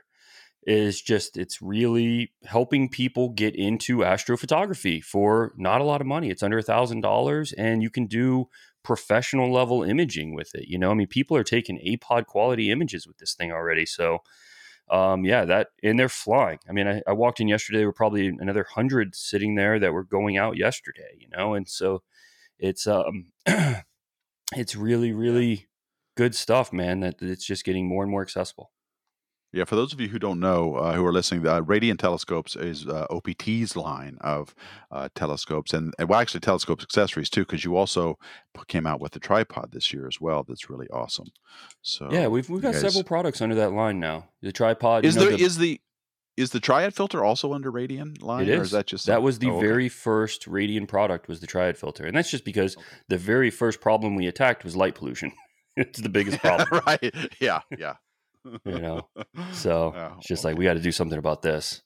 [0.68, 6.30] is just it's really helping people get into astrophotography for not a lot of money.
[6.30, 8.50] It's under a thousand dollars, and you can do
[8.84, 10.68] professional level imaging with it.
[10.68, 13.86] You know, I mean, people are taking APOD quality images with this thing already.
[13.86, 14.20] So,
[14.92, 16.60] um, yeah, that and they're flying.
[16.70, 17.80] I mean, I, I walked in yesterday.
[17.80, 21.16] There were probably another hundred sitting there that were going out yesterday.
[21.18, 22.04] You know, and so
[22.60, 23.32] it's um,
[24.54, 25.70] it's really really
[26.18, 27.00] good stuff, man.
[27.00, 28.72] That it's just getting more and more accessible.
[29.54, 32.58] Yeah, for those of you who don't know, uh, who are listening, uh, Radiant Telescopes
[32.58, 34.54] is uh, OPT's line of
[34.92, 38.18] uh, telescopes, and, and, well, actually telescope accessories too, because you also
[38.68, 40.44] came out with the tripod this year as well.
[40.46, 41.28] That's really awesome.
[41.82, 42.82] So yeah, we've we've got guys...
[42.82, 44.28] several products under that line now.
[44.42, 45.42] The tripod is there the...
[45.42, 45.80] is the
[46.36, 48.44] is the triad filter also under Radiant line?
[48.44, 48.60] It is.
[48.60, 51.78] Or is that just that was the oh, very first Radiant product was the triad
[51.78, 52.86] filter, and that's just because okay.
[53.08, 55.32] the very first problem we attacked was light pollution.
[55.78, 57.16] it's the biggest problem, right?
[57.40, 57.94] Yeah, yeah
[58.66, 59.08] you know?
[59.54, 60.52] So oh, it's just okay.
[60.52, 61.82] like we got to do something about this.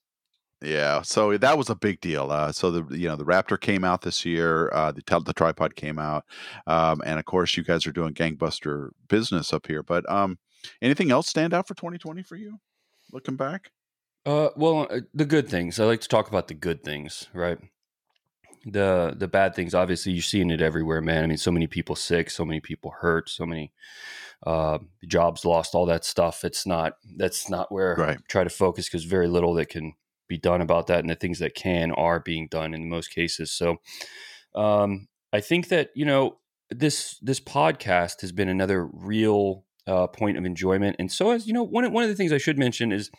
[0.62, 3.84] Yeah so that was a big deal uh, so the you know the raptor came
[3.84, 6.24] out this year uh, the, the tripod came out
[6.68, 10.38] um, and of course you guys are doing gangbuster business up here but um,
[10.82, 12.60] anything else stand out for 2020 for you
[13.12, 13.72] looking back?
[14.24, 17.58] Uh, well uh, the good things i like to talk about the good things right?
[18.64, 21.96] The the bad things obviously you're seeing it everywhere man i mean so many people
[21.96, 23.72] sick so many people hurt so many
[24.46, 28.18] uh, jobs lost all that stuff it's not that's not where right.
[28.18, 29.94] I try to focus because very little that can
[30.28, 33.52] be done about that and the things that can are being done in most cases
[33.52, 33.78] so
[34.56, 36.38] um, i think that you know
[36.70, 41.54] this this podcast has been another real uh, point of enjoyment and so as you
[41.54, 43.12] know one, one of the things i should mention is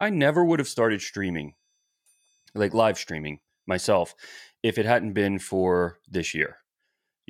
[0.00, 1.54] i never would have started streaming
[2.54, 4.14] like live streaming myself
[4.62, 6.58] if it hadn't been for this year.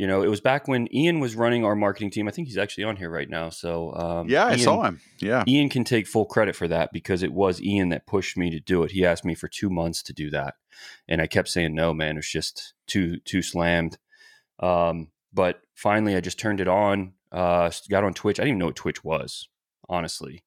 [0.00, 2.26] You know, it was back when Ian was running our marketing team.
[2.26, 3.50] I think he's actually on here right now.
[3.50, 4.98] So um, yeah, I Ian, saw him.
[5.18, 8.48] Yeah, Ian can take full credit for that because it was Ian that pushed me
[8.48, 8.92] to do it.
[8.92, 10.54] He asked me for two months to do that,
[11.06, 12.12] and I kept saying no, man.
[12.12, 13.98] It was just too too slammed.
[14.58, 17.12] Um, but finally, I just turned it on.
[17.30, 18.40] Uh, got on Twitch.
[18.40, 19.50] I didn't even know what Twitch was,
[19.86, 20.44] honestly.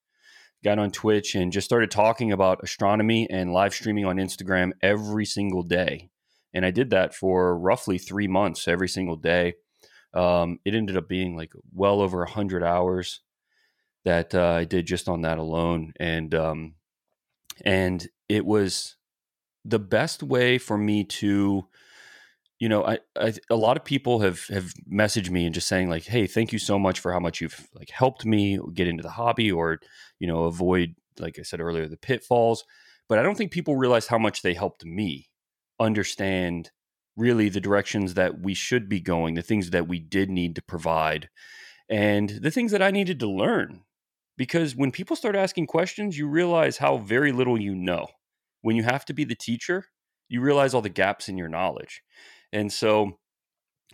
[0.63, 5.25] Got on Twitch and just started talking about astronomy and live streaming on Instagram every
[5.25, 6.09] single day
[6.53, 9.55] and I did that for roughly three months every single day.
[10.13, 13.21] Um, it ended up being like well over a hundred hours
[14.05, 16.75] that uh, I did just on that alone, and um,
[17.65, 18.95] and it was
[19.65, 21.65] the best way for me to
[22.59, 25.89] you know I, I, a lot of people have have messaged me and just saying
[25.89, 29.03] like hey thank you so much for how much you've like helped me get into
[29.03, 29.79] the hobby or
[30.19, 32.63] you know avoid like i said earlier the pitfalls.
[33.09, 35.29] But i don't think people realize how much they helped me
[35.79, 36.71] understand
[37.15, 40.61] really the directions that we should be going, the things that we did need to
[40.61, 41.29] provide,
[41.89, 43.81] and the things that I needed to learn.
[44.35, 48.07] Because when people start asking questions, you realize how very little you know.
[48.61, 49.85] When you have to be the teacher,
[50.27, 52.01] you realize all the gaps in your knowledge.
[52.51, 53.19] And so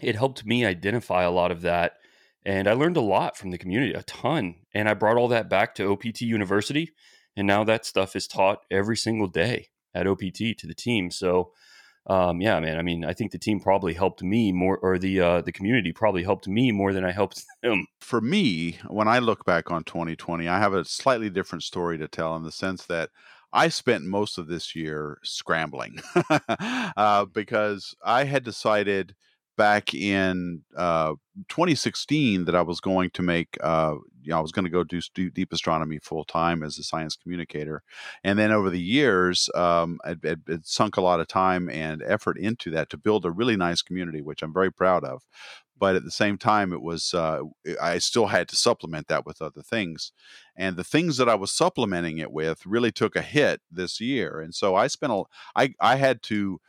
[0.01, 1.93] it helped me identify a lot of that.
[2.45, 4.55] And I learned a lot from the community, a ton.
[4.73, 6.91] And I brought all that back to OPT University.
[7.35, 11.11] And now that stuff is taught every single day at OPT to the team.
[11.11, 11.51] So
[12.07, 12.77] um, yeah, man.
[12.77, 15.91] I mean, I think the team probably helped me more, or the uh, the community
[15.91, 17.85] probably helped me more than I helped them.
[18.01, 22.07] For me, when I look back on 2020, I have a slightly different story to
[22.07, 23.09] tell in the sense that
[23.53, 25.99] I spent most of this year scrambling
[26.97, 29.15] uh, because I had decided
[29.57, 31.13] back in uh,
[31.49, 33.95] 2016 that I was going to make, uh,
[34.29, 37.15] you know, I was going to go do deep astronomy full time as a science
[37.15, 37.81] communicator.
[38.23, 42.37] And then over the years, um, I'd, I'd, sunk a lot of time and effort
[42.37, 45.23] into that to build a really nice community, which I'm very proud of.
[45.75, 47.41] But at the same time, it was, uh,
[47.81, 50.11] I still had to supplement that with other things.
[50.55, 54.41] And the things that I was supplementing it with really took a hit this year.
[54.41, 55.23] And so I spent a,
[55.55, 56.59] I, I had to,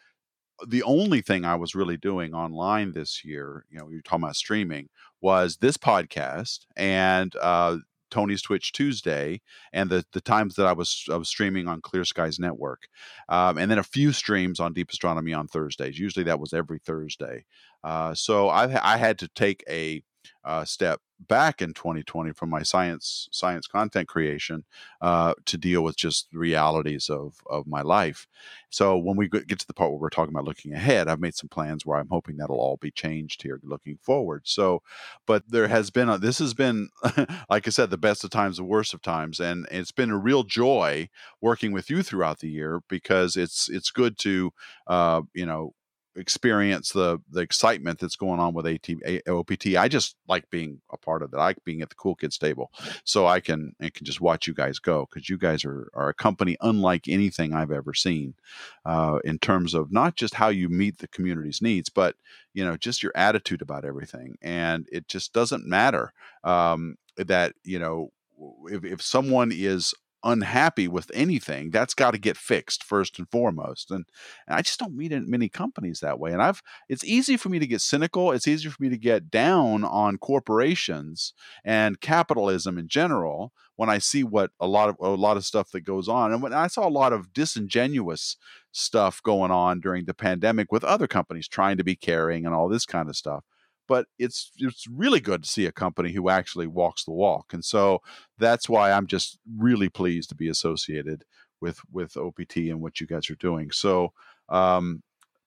[0.66, 4.36] the only thing I was really doing online this year, you know, you're talking about
[4.36, 4.88] streaming,
[5.20, 7.76] was this podcast and uh,
[8.10, 9.40] Tony's Twitch Tuesday,
[9.72, 12.88] and the the times that I was I was streaming on Clear Skies Network,
[13.28, 15.98] um, and then a few streams on Deep Astronomy on Thursdays.
[15.98, 17.44] Usually that was every Thursday.
[17.82, 20.02] Uh, so I I had to take a
[20.44, 24.64] uh, step back in 2020 from my science science content creation
[25.02, 28.26] uh, to deal with just the realities of of my life.
[28.70, 31.34] So when we get to the part where we're talking about looking ahead, I've made
[31.34, 34.42] some plans where I'm hoping that'll all be changed here looking forward.
[34.44, 34.82] So,
[35.26, 36.88] but there has been a, this has been
[37.50, 40.18] like I said the best of times, the worst of times, and it's been a
[40.18, 41.08] real joy
[41.40, 44.52] working with you throughout the year because it's it's good to
[44.86, 45.74] uh, you know
[46.16, 48.88] experience the the excitement that's going on with AT,
[49.28, 49.76] OPT.
[49.76, 51.36] I just like being a part of it.
[51.36, 52.70] I like being at the cool kids table,
[53.04, 56.08] so I can I can just watch you guys go because you guys are are
[56.08, 58.34] a company unlike anything I've ever seen,
[58.84, 62.16] uh, in terms of not just how you meet the community's needs, but
[62.54, 64.36] you know just your attitude about everything.
[64.42, 66.12] And it just doesn't matter
[66.44, 68.10] um, that you know
[68.66, 73.90] if, if someone is unhappy with anything, that's got to get fixed first and foremost.
[73.90, 74.04] And,
[74.46, 76.32] and I just don't meet in many companies that way.
[76.32, 78.32] And I've it's easy for me to get cynical.
[78.32, 81.32] It's easy for me to get down on corporations
[81.64, 85.70] and capitalism in general when I see what a lot of a lot of stuff
[85.70, 86.32] that goes on.
[86.32, 88.36] And when I saw a lot of disingenuous
[88.72, 92.68] stuff going on during the pandemic with other companies trying to be caring and all
[92.68, 93.44] this kind of stuff
[93.90, 97.64] but it's it's really good to see a company who actually walks the walk and
[97.64, 98.00] so
[98.38, 101.24] that's why i'm just really pleased to be associated
[101.60, 104.12] with with opt and what you guys are doing so
[104.48, 105.02] um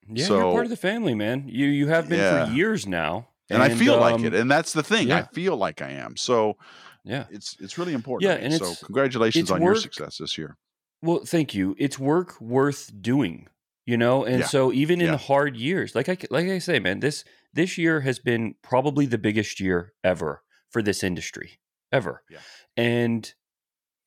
[0.10, 2.46] yeah so, you're part of the family man you you have been yeah.
[2.46, 5.20] for years now and, and i feel um, like it and that's the thing yeah.
[5.20, 6.58] i feel like i am so
[7.06, 10.58] yeah it's it's really important yeah and so congratulations on work, your success this year
[11.02, 13.48] well thank you it's work worth doing
[13.86, 14.46] you know and yeah.
[14.46, 17.24] so even in the hard years like i like i say man this
[17.54, 21.60] this year has been probably the biggest year ever for this industry
[21.92, 22.24] ever.
[22.30, 22.40] Yeah.
[22.76, 23.34] And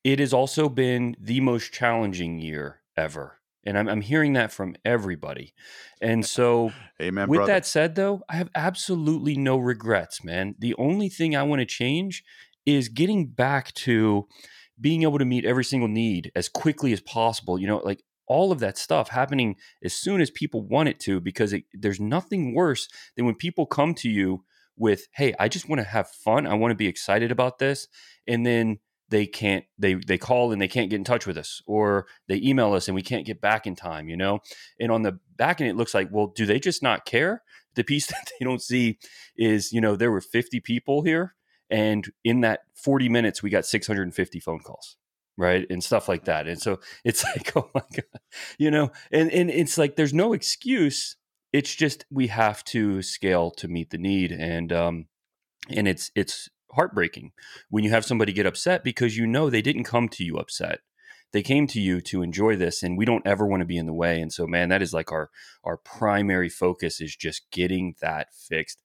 [0.05, 3.38] it has also been the most challenging year ever.
[3.64, 5.55] And I'm, I'm hearing that from everybody.
[6.01, 7.53] And so, Amen, with brother.
[7.53, 10.55] that said, though, I have absolutely no regrets, man.
[10.59, 12.22] The only thing I want to change
[12.64, 14.26] is getting back to
[14.80, 17.59] being able to meet every single need as quickly as possible.
[17.59, 21.20] You know, like all of that stuff happening as soon as people want it to
[21.20, 24.45] because it, there's nothing worse than when people come to you
[24.77, 26.47] with hey i just want to have fun.
[26.47, 27.89] I want to be excited about this
[28.27, 31.62] and then they can't they they call and they can't get in touch with us
[31.66, 34.41] or they email us and we can't get back in time you know?
[34.81, 37.43] And on the back end it looks like well do they just not care?
[37.74, 38.99] The piece that they don't see
[39.37, 41.35] is you know there were 50 people here
[41.70, 44.97] and in that 40 minutes we got 650 phone calls
[45.37, 48.20] right and stuff like that and so it's like oh my god
[48.59, 51.16] you know and and it's like there's no excuse
[51.53, 55.07] it's just we have to scale to meet the need and um
[55.68, 57.32] and it's it's heartbreaking
[57.70, 60.80] when you have somebody get upset because you know they didn't come to you upset.
[61.32, 63.87] They came to you to enjoy this and we don't ever want to be in
[63.87, 65.28] the way and so man that is like our
[65.64, 68.82] our primary focus is just getting that fixed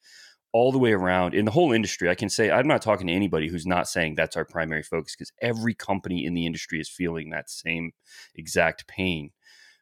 [0.53, 2.09] all the way around in the whole industry.
[2.09, 5.15] I can say I'm not talking to anybody who's not saying that's our primary focus
[5.15, 7.91] because every company in the industry is feeling that same
[8.35, 9.31] exact pain.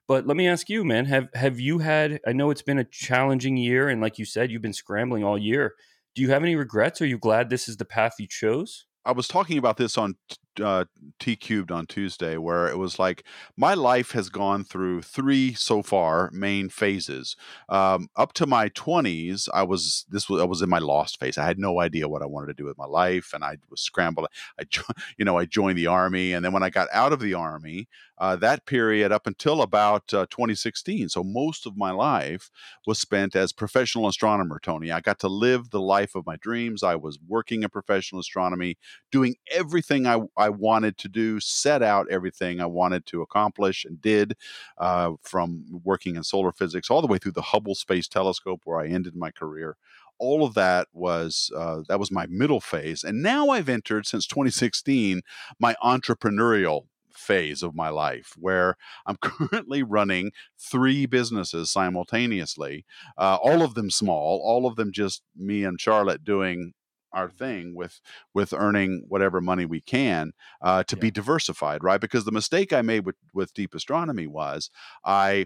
[0.08, 2.84] But let me ask you, man, have have you had I know it's been a
[2.84, 5.76] challenging year and like you said you've been scrambling all year.
[6.16, 7.02] Do you have any regrets?
[7.02, 8.86] Are you glad this is the path you chose?
[9.06, 10.16] I was talking about this on
[10.62, 10.86] uh,
[11.20, 13.24] T Cubed on Tuesday, where it was like
[13.58, 17.36] my life has gone through three so far main phases.
[17.68, 21.38] Um, up to my twenties, I was this was I was in my lost phase.
[21.38, 23.82] I had no idea what I wanted to do with my life, and I was
[23.82, 24.28] scrambled.
[24.60, 24.64] I
[25.18, 27.88] you know I joined the army, and then when I got out of the army,
[28.18, 32.52] uh, that period up until about uh, 2016, so most of my life
[32.86, 34.60] was spent as professional astronomer.
[34.62, 36.84] Tony, I got to live the life of my dreams.
[36.84, 38.78] I was working in professional astronomy,
[39.12, 43.86] doing everything I, I I wanted to do, set out everything I wanted to accomplish
[43.86, 44.36] and did
[44.80, 48.80] uh, from working in solar physics all the way through the Hubble Space Telescope, where
[48.80, 49.78] I ended my career.
[50.18, 54.26] All of that was uh, that was my middle phase, and now I've entered since
[54.26, 55.22] 2016
[55.60, 58.76] my entrepreneurial phase of my life where
[59.06, 62.86] I'm currently running three businesses simultaneously,
[63.18, 66.74] uh, all of them small, all of them just me and Charlotte doing
[67.14, 68.02] our thing with
[68.34, 70.32] with earning whatever money we can
[70.62, 71.02] uh, to yeah.
[71.02, 74.70] be diversified right because the mistake i made with with deep astronomy was
[75.06, 75.46] i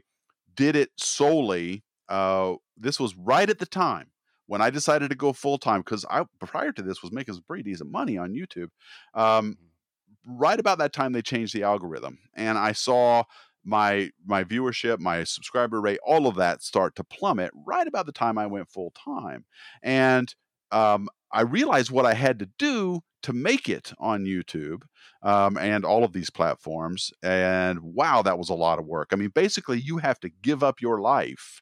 [0.55, 4.07] did it solely uh, this was right at the time
[4.47, 7.43] when i decided to go full time because i prior to this was making some
[7.43, 8.69] pretty decent money on youtube
[9.13, 10.37] um, mm-hmm.
[10.37, 13.23] right about that time they changed the algorithm and i saw
[13.63, 18.11] my my viewership my subscriber rate all of that start to plummet right about the
[18.11, 19.45] time i went full time
[19.81, 20.35] and
[20.71, 24.83] um, I realized what I had to do to make it on YouTube
[25.23, 27.11] um, and all of these platforms.
[27.23, 29.09] And wow, that was a lot of work.
[29.11, 31.61] I mean, basically, you have to give up your life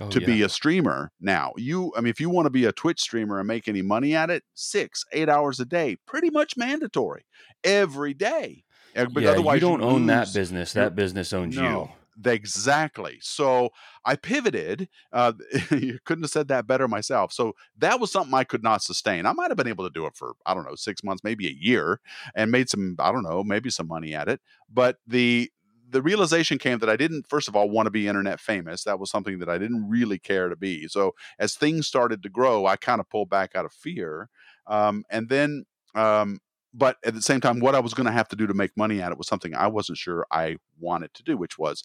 [0.00, 0.26] oh, to yeah.
[0.26, 1.52] be a streamer now.
[1.56, 4.14] You, I mean, if you want to be a Twitch streamer and make any money
[4.14, 7.24] at it, six, eight hours a day, pretty much mandatory
[7.62, 8.64] every day.
[8.94, 10.72] But yeah, otherwise, you don't you own that business.
[10.72, 11.62] That business owns no.
[11.62, 11.88] you.
[12.24, 13.18] Exactly.
[13.20, 13.70] So
[14.04, 14.88] I pivoted.
[15.12, 15.32] Uh,
[15.70, 17.32] you couldn't have said that better myself.
[17.32, 19.26] So that was something I could not sustain.
[19.26, 21.48] I might have been able to do it for, I don't know, six months, maybe
[21.48, 22.00] a year
[22.34, 24.40] and made some, I don't know, maybe some money at it.
[24.72, 25.50] But the,
[25.90, 28.84] the realization came that I didn't, first of all, want to be internet famous.
[28.84, 30.88] That was something that I didn't really care to be.
[30.88, 34.28] So as things started to grow, I kind of pulled back out of fear.
[34.66, 36.38] Um, and then, um,
[36.72, 38.76] but at the same time, what I was going to have to do to make
[38.76, 41.84] money at it was something I wasn't sure I wanted to do, which was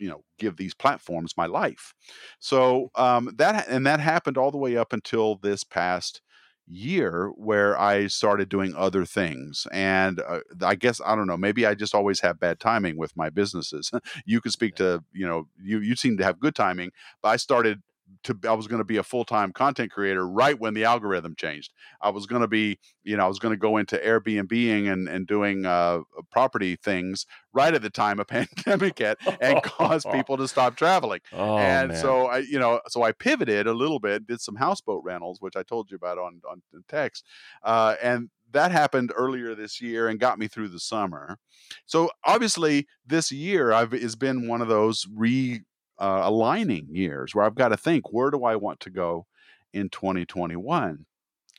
[0.00, 1.94] you know give these platforms my life
[2.40, 6.22] so um, that and that happened all the way up until this past
[6.70, 9.66] year where I started doing other things.
[9.72, 13.16] And uh, I guess I don't know, maybe I just always have bad timing with
[13.16, 13.90] my businesses.
[14.24, 16.92] you could speak to, you know, you you seem to have good timing,
[17.22, 17.82] but I started
[18.24, 21.72] to I was going to be a full-time content creator right when the algorithm changed.
[22.00, 25.08] I was going to be, you know, I was going to go into Airbnb and
[25.08, 26.00] and doing uh,
[26.30, 31.20] property things right at the time a pandemic hit and caused people to stop traveling.
[31.32, 32.00] Oh, and man.
[32.00, 35.56] so I, you know, so I pivoted a little bit, did some houseboat rentals, which
[35.56, 37.24] I told you about on on text,
[37.62, 41.38] uh, and that happened earlier this year and got me through the summer.
[41.86, 45.62] So obviously, this year I've has been one of those re
[46.00, 49.26] uh, aligning years where I've got to think, where do I want to go
[49.72, 51.06] in 2021?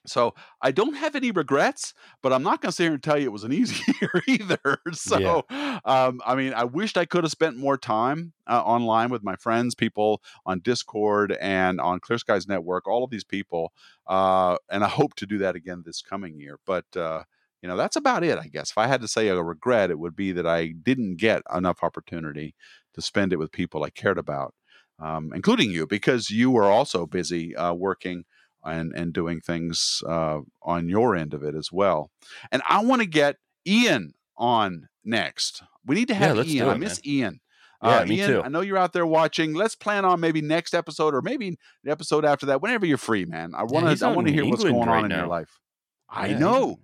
[0.07, 3.19] So I don't have any regrets, but I'm not going to sit here and tell
[3.19, 4.79] you it was an easy year either.
[4.93, 5.79] So, yeah.
[5.85, 9.35] um, I mean, I wished I could have spent more time uh, online with my
[9.35, 13.73] friends, people on Discord and on Clear Skies Network, all of these people.
[14.07, 16.59] Uh, and I hope to do that again this coming year.
[16.65, 17.23] But, uh,
[17.61, 18.71] you know, that's about it, I guess.
[18.71, 21.83] If I had to say a regret, it would be that I didn't get enough
[21.83, 22.55] opportunity
[22.93, 24.53] to spend it with people I cared about,
[24.99, 28.25] um, including you, because you were also busy uh, working
[28.63, 32.11] and and doing things uh, on your end of it as well.
[32.51, 35.63] And I want to get Ian on next.
[35.85, 36.67] We need to have yeah, Ian.
[36.67, 37.13] It, I miss man.
[37.13, 37.39] Ian.
[37.83, 38.41] Yeah, uh, me Ian, too.
[38.43, 39.55] I know you're out there watching.
[39.55, 43.25] Let's plan on maybe next episode or maybe the episode after that, whenever you're free,
[43.25, 43.53] man.
[43.55, 44.05] I want to.
[44.05, 45.59] Yeah, I want to hear England what's going right on in your life.
[46.07, 46.79] I yeah, know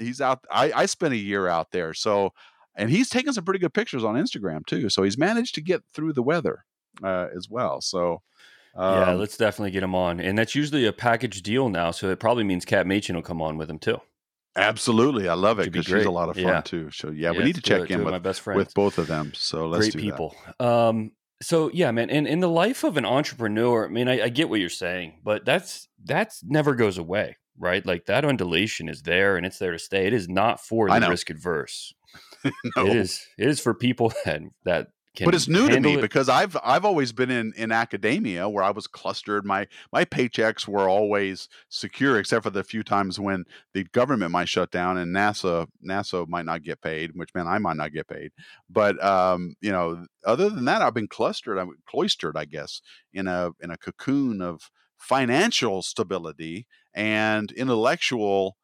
[0.00, 0.44] he's, out.
[0.50, 2.32] I I spent a year out there, so
[2.76, 4.88] and he's taken some pretty good pictures on Instagram too.
[4.88, 6.64] So he's managed to get through the weather
[7.02, 7.80] uh, as well.
[7.80, 8.22] So
[8.74, 11.90] um, yeah, let's definitely get him on, and that's usually a package deal now.
[11.90, 14.00] So it probably means Kat Machin will come on with him too.
[14.56, 16.60] Absolutely, I love it because be she's a lot of fun yeah.
[16.60, 16.90] too.
[16.90, 18.58] So yeah, yeah we need to check in with my best friends.
[18.58, 19.32] with both of them.
[19.34, 20.34] So let's great people.
[20.58, 24.28] Um, so yeah, man, and in the life of an entrepreneur, I mean, I, I
[24.28, 27.84] get what you're saying, but that's that's never goes away, right?
[27.84, 30.06] Like that undulation is there and it's there to stay.
[30.06, 31.94] It is not for the risk adverse.
[32.44, 32.86] no.
[32.86, 33.26] It is.
[33.38, 34.88] It is for people that that
[35.24, 36.00] but it's new to me it.
[36.00, 39.44] because I've I've always been in in academia where I was clustered.
[39.44, 43.44] My my paychecks were always secure, except for the few times when
[43.74, 47.58] the government might shut down and NASA NASA might not get paid, which meant I
[47.58, 48.30] might not get paid.
[48.68, 51.58] But um, you know, other than that, I've been clustered.
[51.58, 52.80] I'm cloistered, I guess,
[53.12, 58.56] in a in a cocoon of financial stability and intellectual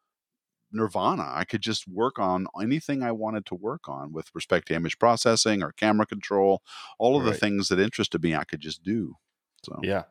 [0.71, 1.31] nirvana.
[1.33, 4.99] I could just work on anything I wanted to work on with respect to image
[4.99, 6.61] processing or camera control,
[6.99, 7.33] all of right.
[7.33, 9.15] the things that interested me, I could just do.
[9.63, 10.03] So yeah.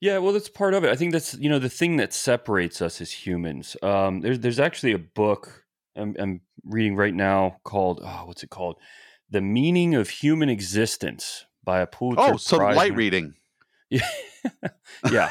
[0.00, 0.90] Yeah, well, that's part of it.
[0.90, 3.76] I think that's you know the thing that separates us as humans.
[3.82, 5.64] Um, there's there's actually a book
[5.94, 8.78] I'm, I'm reading right now called oh, what's it called?
[9.30, 12.34] The Meaning of Human Existence by a Pulitzer.
[12.34, 13.34] Oh, so Prize light reading.
[13.92, 14.08] Yeah,
[15.10, 15.30] yeah.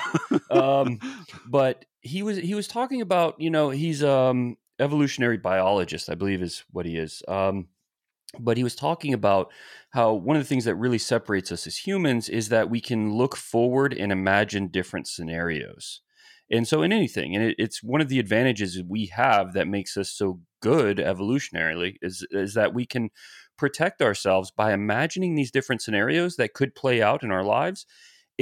[0.52, 1.00] um,
[1.48, 6.42] but he was he was talking about you know he's um evolutionary biologist I believe
[6.42, 7.24] is what he is.
[7.28, 7.68] Um,
[8.40, 9.52] but he was talking about
[9.92, 13.14] how one of the things that really separates us as humans is that we can
[13.14, 16.02] look forward and imagine different scenarios.
[16.50, 19.98] And so, in anything, and it, it's one of the advantages we have that makes
[19.98, 23.10] us so good evolutionarily is, is that we can
[23.58, 27.86] protect ourselves by imagining these different scenarios that could play out in our lives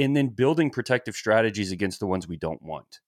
[0.00, 3.00] and then building protective strategies against the ones we don't want.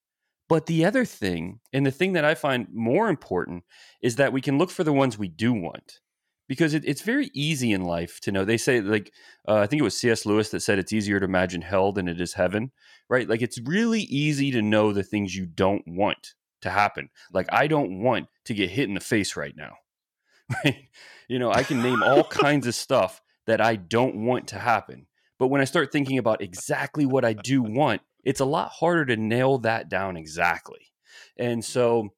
[0.49, 3.65] But the other thing, and the thing that I find more important,
[4.03, 6.01] is that we can look for the ones we do want.
[6.49, 8.45] Because it, it's very easy in life to know.
[8.45, 9.13] They say, like,
[9.49, 10.27] uh, I think it was C.S.
[10.27, 12.73] Lewis that said it's easier to imagine hell than it is heaven,
[13.09, 13.29] right?
[13.29, 17.09] Like, it's really easy to know the things you don't want to happen.
[17.33, 19.77] Like, I don't want to get hit in the face right now,
[20.65, 20.89] right?
[21.29, 25.07] You know, I can name all kinds of stuff that I don't want to happen.
[25.43, 29.05] But when I start thinking about exactly what I do want, it's a lot harder
[29.07, 30.93] to nail that down exactly.
[31.37, 32.11] And so,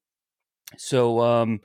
[0.77, 1.61] so, um,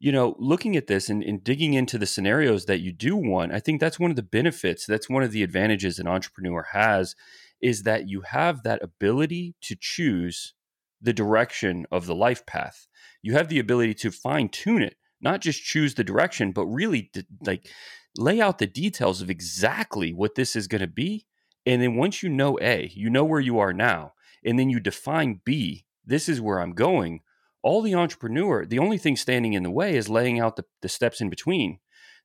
[0.00, 3.52] you know, looking at this and, and, digging into the scenarios that you do want,
[3.52, 4.86] I think that's one of the benefits.
[4.86, 7.14] That's one of the advantages an entrepreneur has
[7.60, 10.54] is that you have that ability to choose
[10.98, 12.86] the direction of the life path.
[13.20, 17.10] You have the ability to fine tune it, not just choose the direction, but really
[17.44, 17.68] like
[18.16, 21.26] lay out the details of exactly what this is going to be.
[21.64, 24.80] And then once you know A, you know where you are now, and then you
[24.80, 27.20] define B, this is where I'm going.
[27.62, 30.88] All the entrepreneur, the only thing standing in the way is laying out the, the
[30.88, 31.78] steps in between.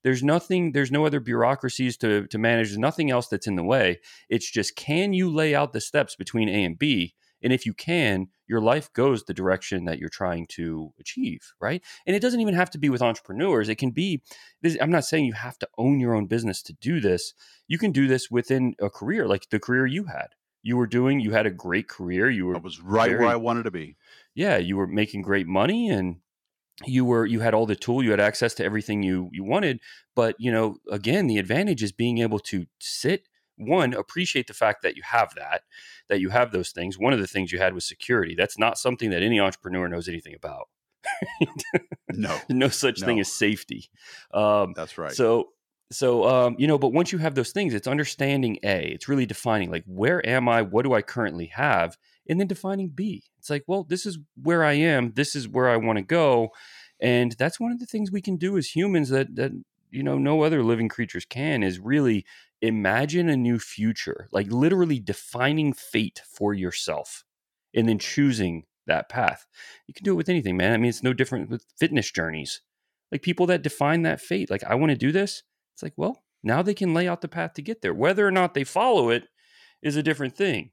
[0.03, 3.63] There's nothing, there's no other bureaucracies to, to manage, there's nothing else that's in the
[3.63, 3.99] way.
[4.29, 7.13] It's just can you lay out the steps between A and B?
[7.43, 11.83] And if you can, your life goes the direction that you're trying to achieve, right?
[12.05, 13.69] And it doesn't even have to be with entrepreneurs.
[13.69, 14.21] It can be,
[14.81, 17.33] I'm not saying you have to own your own business to do this.
[17.67, 20.27] You can do this within a career, like the career you had.
[20.63, 22.29] You were doing, you had a great career.
[22.29, 23.95] You were, I was right very- where I wanted to be.
[24.33, 26.17] yeah, you were making great money and
[26.85, 29.79] you were you had all the tool you had access to everything you you wanted
[30.15, 33.27] but you know again the advantage is being able to sit
[33.58, 35.64] one appreciate the fact that you have that
[36.10, 38.78] that you have those things one of the things you had was security that's not
[38.78, 40.70] something that any entrepreneur knows anything about
[42.14, 43.89] No, no such thing as safety
[44.34, 45.12] um, that's right.
[45.12, 45.49] so
[45.91, 48.88] so um, you know, but once you have those things, it's understanding A.
[48.88, 50.62] It's really defining like where am I?
[50.62, 51.97] What do I currently have?
[52.30, 53.24] And then defining B.
[53.39, 55.14] It's like, well, this is where I am.
[55.14, 56.49] This is where I want to go.
[56.99, 59.51] And that's one of the things we can do as humans that that
[59.89, 62.26] you know no other living creatures can is really
[62.62, 67.24] imagine a new future, like literally defining fate for yourself
[67.74, 69.45] and then choosing that path.
[69.88, 70.74] You can do it with anything, man.
[70.74, 72.62] I mean, it's no different with fitness journeys.
[73.12, 75.43] Like people that define that fate, like I want to do this.
[75.76, 77.93] It's like, well, now they can lay out the path to get there.
[77.93, 79.26] Whether or not they follow it
[79.82, 80.72] is a different thing.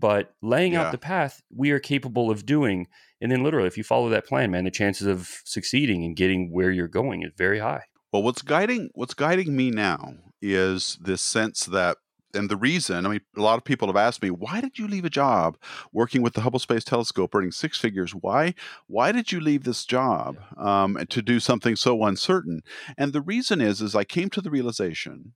[0.00, 0.82] But laying Yeah.
[0.82, 2.86] out the path, we are capable of doing.
[3.20, 6.52] And then, literally, if you follow that plan, man, the chances of succeeding and getting
[6.52, 7.82] where you're going is very high.
[8.12, 11.96] Well, what's guiding what's guiding me now is this sense that
[12.34, 14.86] and the reason, I mean, a lot of people have asked me, why did you
[14.86, 15.56] leave a job
[15.92, 18.14] working with the Hubble Space Telescope, earning six figures?
[18.14, 18.54] Why,
[18.86, 22.60] why did you leave this job um, to do something so uncertain?
[22.96, 25.32] And the reason is, is I came to the realization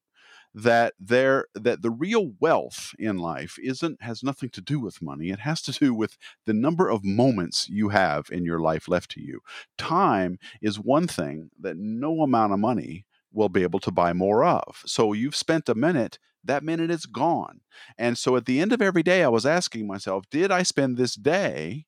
[0.55, 5.31] that there that the real wealth in life isn't has nothing to do with money
[5.31, 9.11] it has to do with the number of moments you have in your life left
[9.11, 9.41] to you
[9.79, 14.45] time is one thing that no amount of money will be able to buy more
[14.45, 14.83] of.
[14.87, 17.61] So you've spent a minute that minute is gone.
[17.97, 20.97] And so at the end of every day i was asking myself did i spend
[20.97, 21.87] this day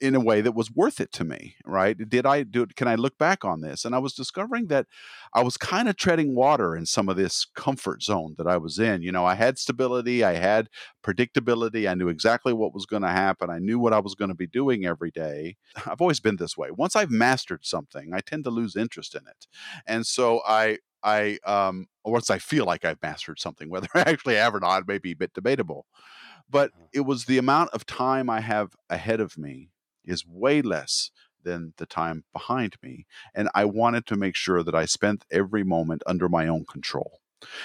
[0.00, 2.76] in a way that was worth it to me right did i do it?
[2.76, 4.86] can i look back on this and i was discovering that
[5.34, 8.78] i was kind of treading water in some of this comfort zone that i was
[8.78, 10.68] in you know i had stability i had
[11.02, 14.28] predictability i knew exactly what was going to happen i knew what i was going
[14.28, 15.56] to be doing every day
[15.86, 19.22] i've always been this way once i've mastered something i tend to lose interest in
[19.26, 19.46] it
[19.86, 24.36] and so i I um once I feel like I've mastered something, whether I actually
[24.36, 25.86] have or not may be a bit debatable.
[26.50, 26.86] But uh-huh.
[26.92, 29.70] it was the amount of time I have ahead of me
[30.04, 31.10] is way less
[31.42, 33.06] than the time behind me.
[33.34, 37.20] And I wanted to make sure that I spent every moment under my own control.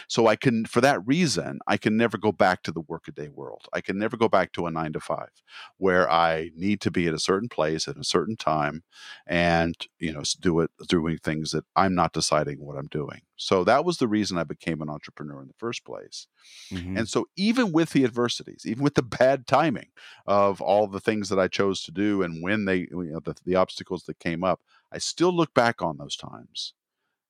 [0.07, 3.67] So I can, for that reason, I can never go back to the workaday world.
[3.73, 5.29] I can never go back to a nine to five
[5.77, 8.83] where I need to be at a certain place at a certain time
[9.27, 13.21] and, you know, do it, doing things that I'm not deciding what I'm doing.
[13.37, 16.27] So that was the reason I became an entrepreneur in the first place.
[16.71, 16.97] Mhm.
[16.97, 19.91] And so, even with the adversities, even with the bad timing
[20.25, 23.35] of all the things that I chose to do, and when they, you know, the,
[23.45, 24.61] the obstacles that came up,
[24.91, 26.73] I still look back on those times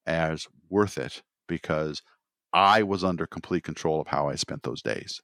[0.05, 2.01] as worth it because
[2.55, 5.21] I was under complete control of how I spent those days.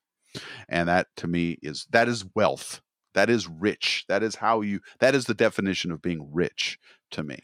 [0.67, 2.81] And that to me is that is wealth.
[3.13, 4.05] That is rich.
[4.07, 6.77] That is how you, that is the definition of being rich
[7.11, 7.39] to me.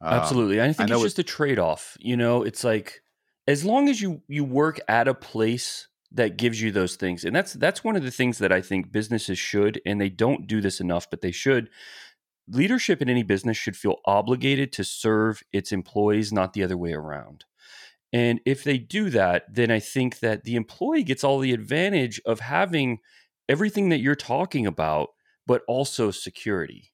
[0.00, 0.60] Um, Absolutely.
[0.62, 1.96] I think know it's it- just a trade off.
[2.00, 3.02] You know, it's like
[3.48, 7.24] as long as you you work at a place that gives you those things.
[7.24, 10.46] And that's that's one of the things that I think businesses should and they don't
[10.46, 11.68] do this enough, but they should.
[12.48, 16.92] Leadership in any business should feel obligated to serve its employees, not the other way
[16.94, 17.44] around.
[18.12, 22.20] And if they do that, then I think that the employee gets all the advantage
[22.24, 22.98] of having
[23.48, 25.08] everything that you're talking about,
[25.46, 26.92] but also security.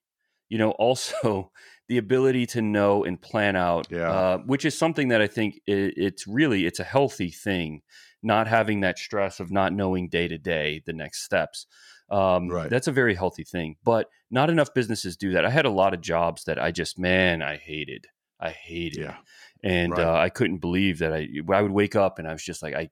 [0.49, 1.51] You know, also
[1.87, 4.11] the ability to know and plan out, Yeah.
[4.11, 7.81] uh, which is something that I think i it's really it's a healthy thing.
[8.23, 11.67] Not having that stress of not knowing day to day the next steps.
[12.09, 12.69] Um, Right.
[12.69, 15.45] That's a very healthy thing, but not enough businesses do that.
[15.45, 18.07] I had a lot of jobs that I just man I hated.
[18.39, 19.17] I hated Yeah.
[19.65, 20.05] And Right.
[20.05, 22.75] uh, I couldn't believe that I I would wake up and I was just like
[22.75, 22.89] I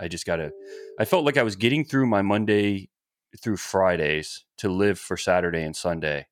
[0.00, 0.52] I just gotta
[0.98, 2.88] I felt like I was getting through my Monday
[3.40, 6.26] through Fridays to live for Saturday and Sunday.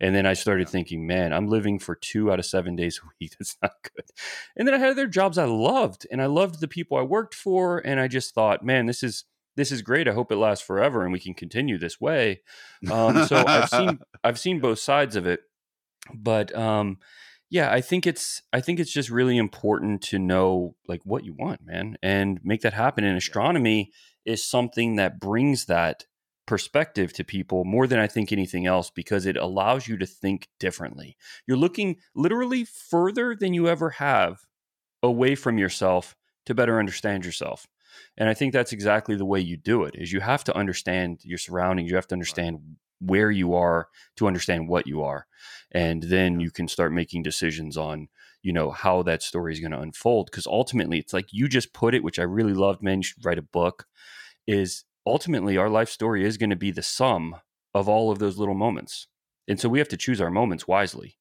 [0.00, 3.08] And then I started thinking, man, I'm living for two out of seven days a
[3.20, 3.34] week.
[3.38, 4.04] That's not good.
[4.56, 7.34] And then I had other jobs I loved, and I loved the people I worked
[7.34, 9.24] for, and I just thought, man, this is
[9.56, 10.06] this is great.
[10.06, 12.42] I hope it lasts forever, and we can continue this way.
[12.92, 15.40] Um, so I've seen I've seen both sides of it,
[16.14, 16.98] but um,
[17.50, 21.32] yeah, I think it's I think it's just really important to know like what you
[21.32, 23.04] want, man, and make that happen.
[23.04, 23.90] And astronomy
[24.24, 26.04] is something that brings that
[26.46, 30.48] perspective to people more than I think anything else because it allows you to think
[30.58, 31.16] differently.
[31.46, 34.38] You're looking literally further than you ever have
[35.02, 37.66] away from yourself to better understand yourself.
[38.16, 41.20] And I think that's exactly the way you do it is you have to understand
[41.22, 42.60] your surroundings, you have to understand
[43.00, 45.26] where you are to understand what you are.
[45.72, 48.08] And then you can start making decisions on,
[48.42, 51.72] you know, how that story is going to unfold because ultimately it's like you just
[51.72, 53.86] put it, which I really loved, man, you should write a book
[54.46, 57.36] is ultimately our life story is going to be the sum
[57.74, 59.06] of all of those little moments.
[59.46, 61.17] And so we have to choose our moments wisely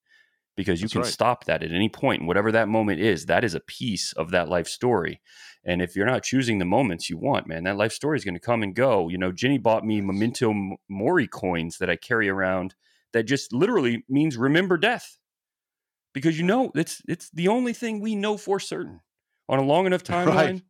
[0.58, 1.12] because you That's can right.
[1.12, 2.22] stop that at any point.
[2.22, 5.22] And whatever that moment is, that is a piece of that life story.
[5.64, 8.34] And if you're not choosing the moments you want, man, that life story is going
[8.34, 9.08] to come and go.
[9.08, 10.54] You know, Jenny bought me memento
[10.90, 12.74] mori coins that I carry around
[13.14, 15.20] that just literally means remember death.
[16.14, 19.02] Because you know, it's it's the only thing we know for certain.
[19.48, 20.64] On a long enough timeline,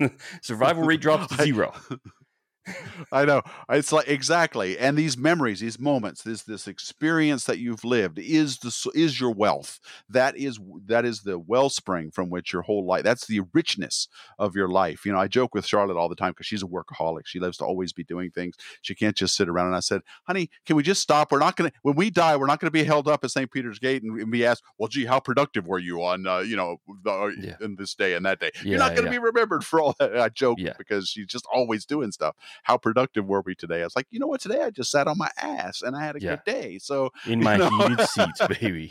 [0.42, 1.74] survival rate drops to zero.
[3.12, 3.42] I know.
[3.68, 4.78] It's like exactly.
[4.78, 9.30] And these memories, these moments, this this experience that you've lived is the is your
[9.30, 9.80] wealth.
[10.08, 13.02] That is that is the wellspring from which your whole life.
[13.04, 14.08] That's the richness
[14.38, 15.04] of your life.
[15.04, 17.26] You know, I joke with Charlotte all the time because she's a workaholic.
[17.26, 18.56] She loves to always be doing things.
[18.82, 19.66] She can't just sit around.
[19.68, 21.32] And I said, "Honey, can we just stop?
[21.32, 23.30] We're not going to when we die, we're not going to be held up at
[23.30, 23.50] St.
[23.50, 26.56] Peter's Gate and, and be asked, well, gee, how productive were you on uh, you
[26.56, 27.56] know the, Yeah.
[27.60, 28.50] in this day and that day?
[28.62, 29.18] You're not going to yeah.
[29.18, 30.74] be remembered for all that." I joke Yeah.
[30.78, 33.80] because she's just always doing stuff how productive were we today?
[33.80, 34.40] I was like, you know what?
[34.40, 36.36] Today I just sat on my ass and I had a Yeah.
[36.36, 36.78] good day.
[36.78, 37.68] So In my know?
[37.70, 38.90] heated seats, baby.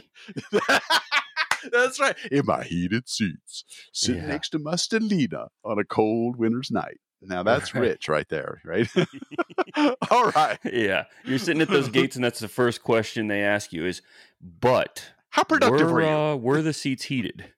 [1.72, 2.16] that's right.
[2.32, 4.28] In my heated seats, sitting Yeah.
[4.28, 6.98] next to my Stellina on a cold winter's night.
[7.22, 7.82] Now that's Right.
[7.82, 8.90] rich right there, right?
[10.12, 10.60] All right.
[10.66, 11.06] yeah.
[11.24, 14.02] You're sitting at those gates, and that's the first question they ask you is,
[14.42, 16.08] but How productive were, were you?
[16.10, 17.54] uh, were the seats heated?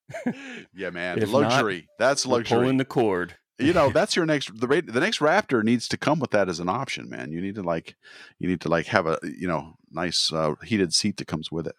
[0.72, 1.18] yeah, man.
[1.18, 1.88] if not, luxury.
[1.98, 2.58] that's luxury.
[2.58, 3.34] pulling the cord.
[3.58, 6.48] You know that's your next the rate the next raptor needs to come with that
[6.48, 7.94] as an option man you need to like
[8.38, 11.66] you need to like have a you know nice uh, heated seat that comes with
[11.66, 11.74] it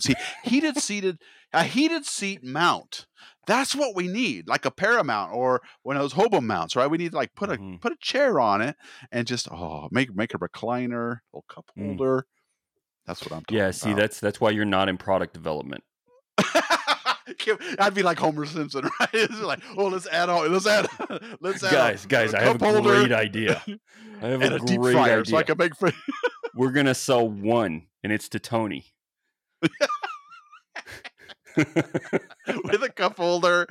[0.00, 0.14] see
[0.44, 1.18] heated seated
[1.52, 3.06] a heated seat mount
[3.46, 6.98] that's what we need like a paramount or one of those hobo mounts right we
[6.98, 7.80] need to like put a Mhm.
[7.80, 8.76] put a chair on it
[9.10, 11.86] and just oh make make a recliner little cup Mm.
[11.86, 12.26] holder
[13.06, 13.70] that's what i'm talking Yeah.
[13.70, 14.00] See, about.
[14.00, 15.82] that's that's why you're not in product development.
[17.78, 19.08] I'd be like Homer Simpson, right?
[19.12, 20.86] It's like, oh, let's add on, let's add,
[21.40, 23.62] let's add Guys, a, guys, a I have a holder great idea.
[24.22, 25.54] I have and a a deep great fryer, so I idea.
[25.54, 25.76] can make.
[25.76, 25.88] Fr-
[26.54, 28.86] We're gonna sell one, and it's to Tony.
[31.56, 33.66] with a cup holder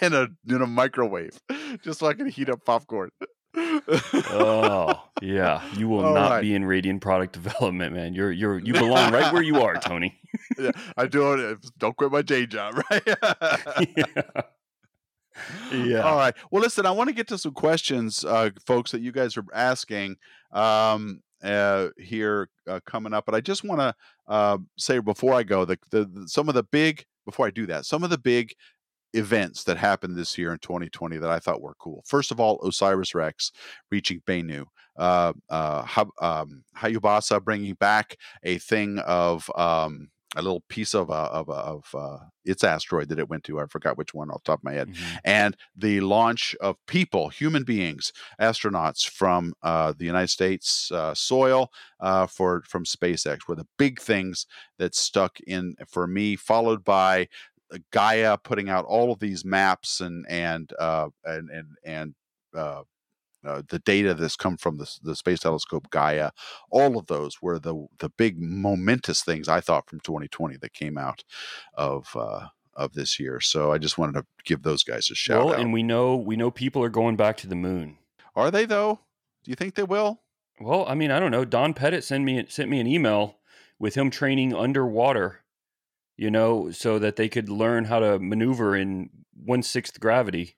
[0.00, 1.40] and a in a microwave,
[1.82, 3.10] just so I can heat up popcorn.
[3.56, 6.40] Oh yeah, you will All not right.
[6.42, 8.14] be in Radiant product development, man.
[8.14, 10.18] You're you're you belong right where you are, Tony.
[10.58, 11.58] yeah, I do it.
[11.78, 13.02] Don't quit my day job, right?
[13.96, 14.22] yeah.
[15.72, 16.00] Yeah.
[16.00, 16.34] All right.
[16.50, 19.44] Well, listen, I want to get to some questions, uh, folks, that you guys are
[19.52, 20.16] asking
[20.50, 23.26] um, uh, here uh, coming up.
[23.26, 23.94] But I just want to
[24.28, 27.66] uh, say before I go, the, the, the some of the big before I do
[27.66, 28.54] that, some of the big
[29.16, 32.02] events that happened this year in 2020 that I thought were cool.
[32.06, 33.50] First of all, OSIRIS-REx
[33.90, 34.64] reaching Bennu,
[34.96, 41.28] uh, uh, um, Hayabusa bringing back a thing of um, a little piece of uh,
[41.32, 43.58] of, of uh, its asteroid that it went to.
[43.58, 45.18] I forgot which one off the top of my head Mhm.
[45.24, 51.70] and the launch of people, human beings, astronauts from uh, the United States uh, soil
[52.00, 54.46] uh, for from SpaceX were the big things
[54.78, 56.36] that stuck in for me.
[56.36, 57.24] Followed by uh,
[57.92, 62.14] Gaia putting out all of these maps and and uh, and and and
[62.54, 62.82] uh,
[63.44, 66.30] uh, the data that's come from the, the space telescope Gaia,
[66.70, 70.96] all of those were the the big momentous things I thought from 2020 that came
[70.98, 71.22] out
[71.74, 73.40] of uh, of this year.
[73.40, 75.60] So I just wanted to give those guys a shout Well, out.
[75.60, 77.98] and we know we know people are going back to the moon.
[78.34, 79.00] Are they though?
[79.44, 80.22] Do you think they will?
[80.60, 81.44] Well, I mean, I don't know.
[81.44, 83.38] Don Pettit sent me sent me an email
[83.78, 85.40] with him training underwater,
[86.16, 90.56] you know, so that they could learn how to maneuver in one sixth gravity.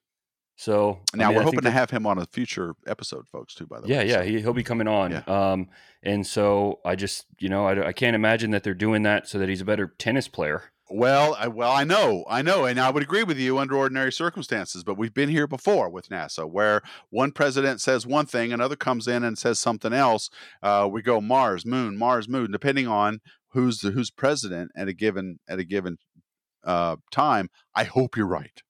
[0.57, 3.55] So I Now mean, we're I hoping to have him on a future episode, folks,
[3.55, 3.67] too.
[3.67, 5.13] By the yeah, way, yeah, So- he, he'll be coming on.
[5.13, 5.23] Yeah.
[5.27, 5.69] Um,
[6.03, 9.39] and so I just, you know, I, I can't imagine that they're doing that so
[9.39, 10.73] that he's a better tennis player.
[10.91, 14.11] Well, I, well, I know, I know, and I would agree with you under ordinary
[14.11, 14.83] circumstances.
[14.83, 16.81] But we've been here before with NASA, where
[17.11, 20.31] one president says one thing, another comes in and says something else.
[20.63, 24.93] Uh, we go Mars, Moon, Mars, Moon, depending on who's the who's president at a
[24.93, 25.99] given at a given
[26.65, 27.49] uh, time.
[27.75, 28.63] I hope you're right.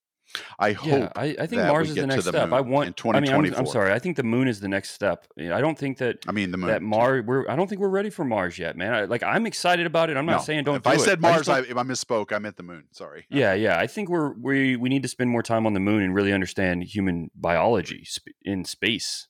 [0.59, 2.53] I Yeah, hope I, I think Mars is the next the step.
[2.53, 2.89] I want.
[3.03, 3.93] in I mean, I'm, I'm sorry.
[3.93, 5.27] I think the moon is the next step.
[5.39, 6.69] I don't think that I mean the moon.
[6.69, 6.83] that.
[6.83, 7.25] Mars.
[7.25, 7.49] We're.
[7.49, 8.93] I don't think we're ready for Mars yet, man.
[8.93, 10.17] I, like I'm excited about it.
[10.17, 10.77] I'm not No, saying don't.
[10.77, 12.33] If do I said Mars, I, I misspoke.
[12.33, 12.85] I meant the moon.
[12.93, 13.27] Sorry.
[13.31, 13.79] yeah, yeah.
[13.79, 16.33] I think we're we we need to spend more time on the moon and really
[16.33, 19.29] understand human biology sp- in space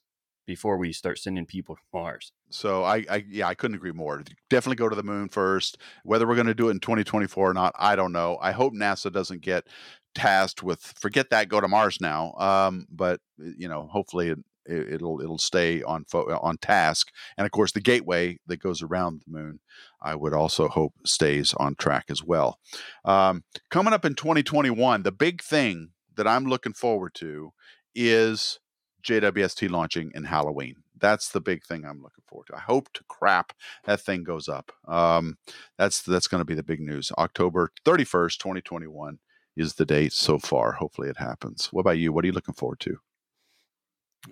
[0.49, 2.31] before we start sending people to Mars.
[2.49, 4.23] So I, I, yeah, I couldn't agree more.
[4.49, 5.77] Definitely go to the moon first.
[6.03, 8.39] Whether we're going to do it in 2024 or not, I don't know.
[8.41, 9.67] I hope NASA doesn't get
[10.15, 12.33] tasked with forget that, go to Mars now.
[12.33, 17.09] Um, but you know, hopefully it, it'll it'll stay on fo- on task.
[17.37, 19.59] And of course, the gateway that goes around the moon,
[20.01, 22.57] I would also hope stays on track as well.
[23.05, 27.53] Um, coming up in 2021, the big thing that I'm looking forward to
[27.93, 28.59] is
[29.03, 30.75] JWST launching in Halloween.
[30.99, 32.55] That's the big thing I'm looking forward to.
[32.55, 33.53] I hope to crap
[33.85, 34.71] that thing goes up.
[34.87, 35.37] Um,
[35.77, 37.11] that's that's going to be the big news.
[37.17, 39.19] October 31st, 2021
[39.55, 40.73] is the date so far.
[40.73, 41.69] Hopefully it happens.
[41.71, 42.11] What about you?
[42.11, 42.97] What are you looking forward to?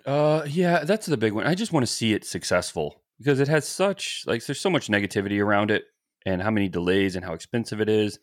[0.04, 1.46] Uh, yeah, that's the big one.
[1.46, 4.88] I just want to see it successful because it has such like there's so much
[4.88, 5.84] negativity around it
[6.26, 8.18] and how many delays and how expensive it is.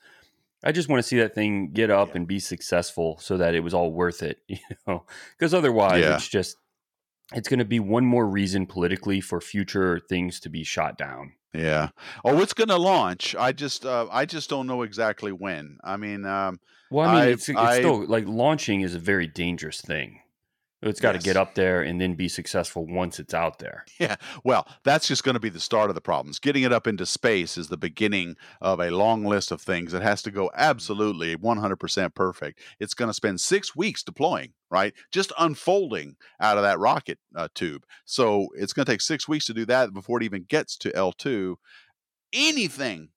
[0.64, 2.16] I just want to see that thing get up yeah.
[2.18, 5.06] and be successful so that it was all worth it, you know.
[5.38, 6.16] Because otherwise, yeah.
[6.16, 6.58] it's just
[7.34, 11.34] it's going to be one more reason politically for future things to be shot down.
[11.53, 11.89] Yeah.
[12.24, 13.36] Oh, it's going to launch.
[13.36, 15.78] I just uh, I just don't know exactly when.
[15.84, 16.60] I mean, um,
[16.91, 20.20] well, I mean, I, it's, it's I, still like launching is a very dangerous thing.
[20.82, 21.23] It's got yes.
[21.23, 23.86] to get up there and then be successful once it's out there.
[23.97, 24.17] Yeah.
[24.43, 26.38] Well, that's just going to be the start of the problems.
[26.38, 29.93] Getting it up into space is the beginning of a long list of things.
[29.93, 32.59] It has to go absolutely 100% perfect.
[32.80, 34.93] It's going to spend six weeks deploying, right?
[35.13, 37.86] Just unfolding out of that rocket uh, tube.
[38.03, 40.91] So it's going to take six weeks to do that before it even gets to
[40.91, 41.55] L2.
[42.34, 43.09] Anything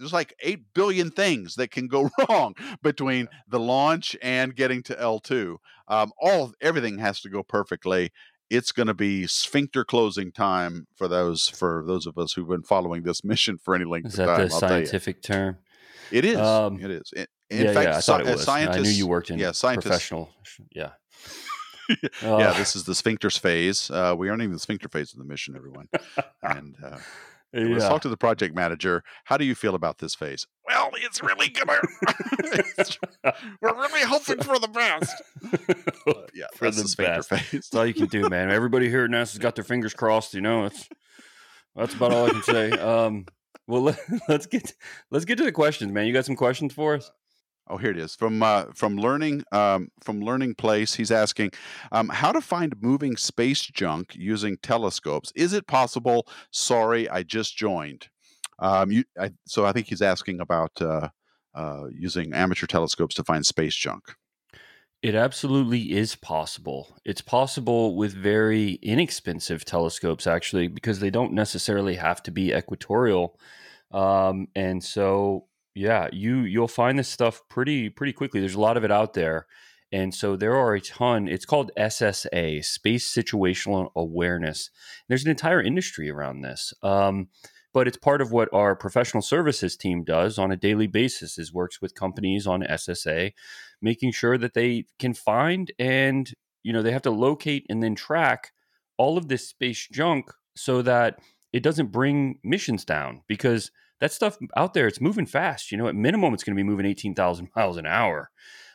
[0.00, 4.94] there's like 8 billion things that can go wrong between the launch and getting to
[4.94, 5.56] L2.
[5.88, 8.10] Um, all everything has to go perfectly.
[8.48, 12.62] It's going to be sphincter closing time for those for those of us who've been
[12.62, 14.40] following this mission for any length is of time.
[14.40, 15.58] Is that the scientific term?
[16.10, 16.38] It is.
[16.38, 17.12] Um, it is.
[17.14, 18.42] In, in yeah, fact, yeah, I thought it was.
[18.42, 20.30] Scientists, I knew you worked in yeah, professional.
[20.72, 20.90] Yeah.
[22.22, 23.90] yeah, uh, this is the sphincters phase.
[23.90, 25.88] Uh, we aren't even the sphincter phase of the mission, everyone.
[26.42, 26.98] and uh,
[27.52, 27.64] yeah.
[27.64, 29.02] Let's talk to the project manager.
[29.24, 30.46] How do you feel about this phase?
[30.66, 31.80] Well, it's really gonna.
[33.60, 35.14] we're really hoping for the best.
[36.06, 37.28] Uh, yeah, for the, best.
[37.28, 37.50] Phase.
[37.50, 38.50] That's all you can do, man.
[38.50, 40.34] Everybody here at NASA's got their fingers crossed.
[40.34, 40.88] You know, it's
[41.74, 42.70] that's about all I can say.
[42.70, 43.26] Um,
[43.66, 43.98] well, let,
[44.28, 44.72] us get
[45.10, 46.06] let's get to the questions, man.
[46.06, 47.10] You got some questions for us?
[47.70, 50.94] Oh, here it is from uh, from learning um, from learning place.
[50.94, 51.52] He's asking
[51.92, 55.30] um, how to find moving space junk using telescopes.
[55.36, 56.26] Is it possible?
[56.50, 58.08] Sorry, I just joined.
[58.58, 61.10] Um, you, I, so I think he's asking about uh,
[61.54, 64.16] uh, using amateur telescopes to find space junk.
[65.00, 66.98] It absolutely is possible.
[67.04, 73.38] It's possible with very inexpensive telescopes, actually, because they don't necessarily have to be equatorial.
[73.92, 78.40] Um, and so yeah, you you'll find this stuff pretty pretty quickly.
[78.40, 79.46] There's a lot of it out there.
[79.92, 81.26] And so there are a ton.
[81.26, 84.70] It's called SSA, Space Situational Awareness.
[85.08, 86.72] There's an entire industry around this.
[86.80, 87.28] Um,
[87.72, 91.52] but it's part of what our professional services team does on a daily basis is
[91.52, 93.32] works with companies on SSA,
[93.80, 97.94] making sure that they can find and you know they have to locate and then
[97.94, 98.52] track
[98.96, 101.18] all of this space junk so that
[101.52, 103.70] it doesn't bring missions down because
[104.00, 105.70] that stuff out there, it's moving fast.
[105.70, 108.30] You know, at minimum, it's going to be moving 18,000 miles an hour.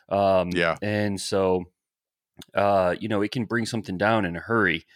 [0.08, 0.76] Um, yeah.
[0.80, 1.64] And so,
[2.54, 4.86] uh, you know, it can bring something down in a hurry.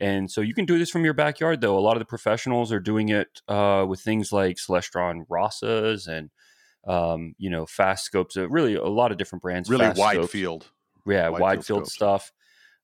[0.00, 1.78] And so you can do this from your backyard, though.
[1.78, 6.30] A lot of the professionals are doing it uh, with things like Celestron RASAs and,
[6.86, 8.36] um, you know, fast scopes.
[8.36, 9.68] Uh, really, a lot of different brands.
[9.68, 10.32] Really wide scopes.
[10.32, 10.70] field.
[11.06, 12.32] Yeah, wide, wide field, field stuff.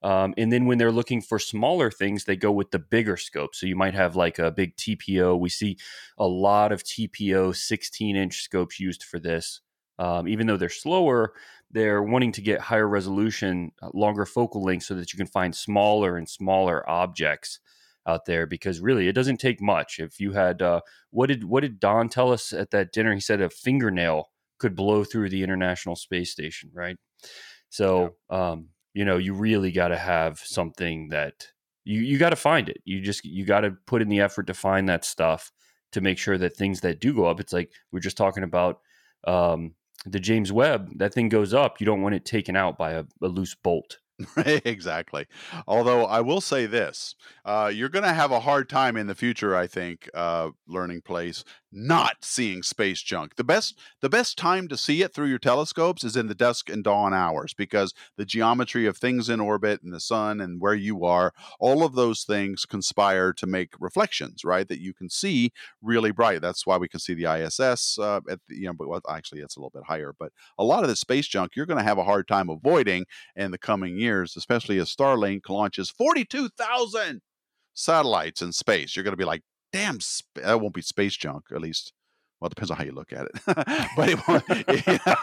[0.03, 3.55] Um, and then when they're looking for smaller things, they go with the bigger scope.
[3.55, 5.39] So you might have like a big TPO.
[5.39, 5.77] We see
[6.17, 9.61] a lot of TPO 16 inch scopes used for this.
[9.99, 11.33] Um, even though they're slower,
[11.73, 15.55] they're wanting to get higher resolution, uh, longer focal length so that you can find
[15.55, 17.59] smaller and smaller objects
[18.07, 19.99] out there because really it doesn't take much.
[19.99, 20.81] If you had uh,
[21.11, 23.13] what did what did Don tell us at that dinner?
[23.13, 26.97] He said a fingernail could blow through the International Space Station, right?
[27.69, 28.51] So yeah.
[28.51, 28.69] um,
[28.99, 31.47] you know, you really got to have something that
[31.85, 32.79] you you got to find it.
[32.85, 35.53] You just you got to put in the effort to find that stuff
[35.93, 37.39] to make sure that things that do go up.
[37.39, 38.81] It's like we are just talking about
[39.25, 40.99] um, the James Webb.
[40.99, 41.79] That thing goes up.
[41.79, 43.99] You don't want it taken out by a, a loose bolt.
[44.37, 45.27] exactly.
[45.69, 49.15] Although I will say this, uh, you're going to have a hard time in the
[49.15, 49.55] future.
[49.55, 53.37] I think uh, learning place not seeing space junk.
[53.37, 56.71] The best the best time to see it through your telescopes is in the dusk
[56.71, 60.75] and dawn hours because the geometry of things in orbit and the sun and where
[60.75, 64.67] you are, all of those things conspire to make reflections, right?
[64.69, 65.53] That you can see
[65.83, 66.41] really bright.
[66.41, 69.41] That's why we can see the ISS uh, at the, you know, but well, actually
[69.41, 71.85] it's a little bit higher, but a lot of the space junk you're going to
[71.85, 73.05] have a hard time avoiding
[73.37, 77.21] in the coming years, especially as Starlink launches 42,000
[77.75, 78.97] satellites in space.
[78.97, 79.43] You're going to be like,
[79.73, 79.99] damn,
[80.37, 81.93] that won't be space junk, at least
[82.41, 83.33] Well, it depends on how you look at it.
[83.97, 84.09] but
[84.49, 85.15] it, yeah.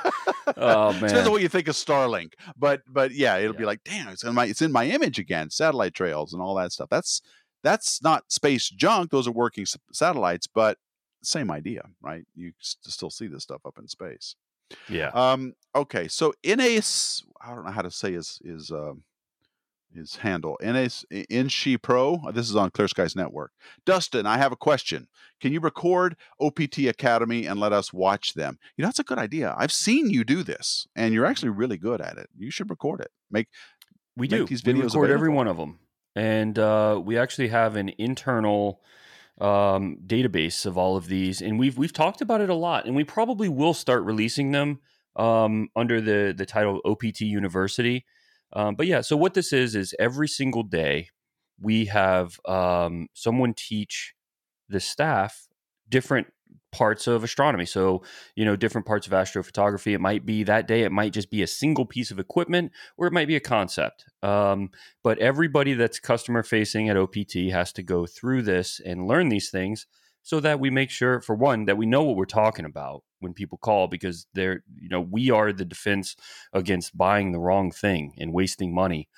[0.58, 1.02] Oh man.
[1.02, 2.34] depends on what you think of Starlink.
[2.58, 5.50] But but yeah, it'll be like, damn, it's in my it's in my image again.
[5.50, 6.90] Satellite trails and all that stuff.
[6.90, 7.22] That's
[7.64, 9.12] that's not space junk.
[9.12, 10.78] Those are working s- satellites, but
[11.24, 12.24] same idea, right?
[12.36, 14.36] You s- still see this stuff up in space.
[14.90, 15.10] yeah.
[15.14, 18.72] Um, okay, so in a, I don't know how to say is is.
[18.72, 19.04] um
[19.96, 20.58] his handle.
[20.62, 22.20] NAS NSHE Pro.
[22.34, 23.52] This is on Clear Skies Network.
[23.86, 25.08] Dustin, I have a question.
[25.42, 28.58] Can you record OPT Academy and let us watch them?
[28.78, 29.56] You know, that's a good idea.
[29.58, 32.30] I've seen you do this, and you're actually really good at it.
[32.38, 33.12] You should record it.
[33.32, 33.48] Make
[34.16, 34.46] We make do.
[34.46, 35.80] these we videos record every one of them,
[36.16, 38.82] and uh, we actually have an internal
[39.40, 42.96] um, database of all of these, and we've we've talked about it a lot, and
[42.96, 44.80] we probably will start releasing them
[45.16, 48.06] um, under the the title OPT University.
[48.56, 51.10] Um, but yeah, so what this is is every single day
[51.62, 54.14] we have um, someone teach
[54.70, 55.48] the staff
[55.90, 56.28] different
[56.72, 57.66] parts of astronomy.
[57.66, 58.04] So
[58.36, 59.94] you know, different parts of astrophotography.
[59.94, 60.84] It might be that day.
[60.84, 64.06] It might just be a single piece of equipment or it might be a concept.
[64.24, 64.72] Um,
[65.04, 69.50] but everybody that's customer facing at OPT has to go through this and learn these
[69.50, 69.88] things
[70.22, 73.34] so that we make sure, for one, that we know what we're talking about when
[73.34, 76.16] people call because they're, you know, we are the defense
[76.54, 79.10] against buying the wrong thing and wasting money.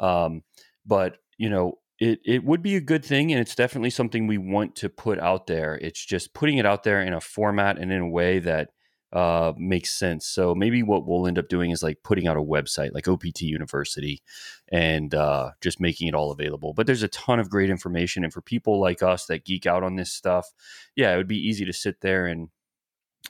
[0.00, 0.44] Um,
[0.86, 4.38] but, you know, it, it would be a good thing and it's definitely something we
[4.38, 5.78] want to put out there.
[5.82, 8.70] It's just putting it out there in a format and in a way that
[9.12, 10.26] uh, makes sense.
[10.26, 13.42] So maybe what we'll end up doing is like putting out a website like OPT
[13.42, 14.22] University
[14.70, 16.74] and uh, just making it all available.
[16.74, 18.24] But there's a ton of great information.
[18.24, 20.52] And for people like us that geek out on this stuff,
[20.96, 22.48] yeah, it would be easy to sit there and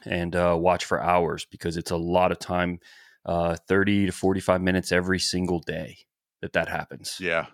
[0.05, 2.79] and uh, watch for hours because it's a lot of time,
[3.25, 5.97] uh, 30 to 45 minutes every single day
[6.41, 7.17] that that happens.
[7.19, 7.47] Yeah.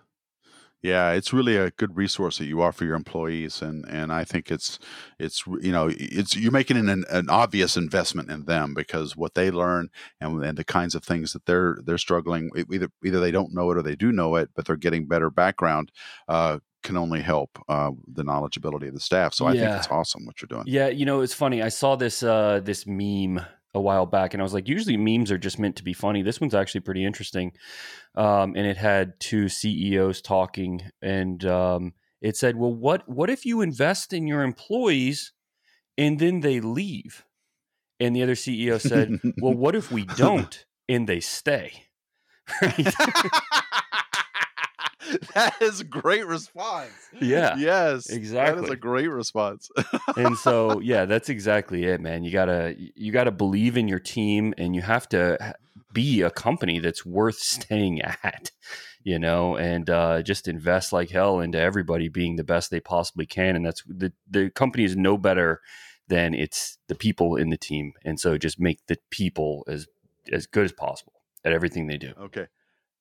[0.84, 4.50] Yeah, it's really a good resource that you offer your employees, and and I think
[4.50, 4.78] it's
[5.18, 9.50] it's you know it's you're making an an obvious investment in them because what they
[9.50, 9.88] learn
[10.20, 13.70] and and the kinds of things that they're they're struggling either either they don't know
[13.70, 15.90] it or they do know it, but they're getting better background
[16.28, 19.34] uh, can only help uh, the knowledgeability of the staff.
[19.34, 20.64] So I think it's awesome what you're doing.
[20.66, 21.62] Yeah, you know, it's funny.
[21.62, 23.40] I saw this uh this meme
[23.76, 26.22] a while back and I was like, usually memes are just meant to be funny.
[26.22, 27.52] This one's actually pretty interesting.
[28.14, 33.44] Um, and it had two CEOs talking and um it said, Well, what what if
[33.44, 35.32] you invest in your employees
[35.98, 37.24] and then they leave?
[37.98, 41.84] And the other CEO said, Well, what if we don't and they stay?
[42.60, 42.76] Right?
[45.34, 46.92] that is a great response.
[47.20, 48.10] Yeah, Yes.
[48.10, 48.60] Exactly.
[48.60, 49.70] That is a great response.
[50.16, 54.54] and so yeah that's exactly it man you gotta you gotta believe in your team
[54.58, 55.54] and you have to
[55.92, 58.50] be a company that's worth staying at
[59.02, 63.26] you know and uh, just invest like hell into everybody being the best they possibly
[63.26, 65.60] can and that's the the company is no better
[66.08, 69.86] than it's the people in the team and so just make the people as
[70.32, 71.12] as good as possible
[71.44, 72.46] at everything they do Okay.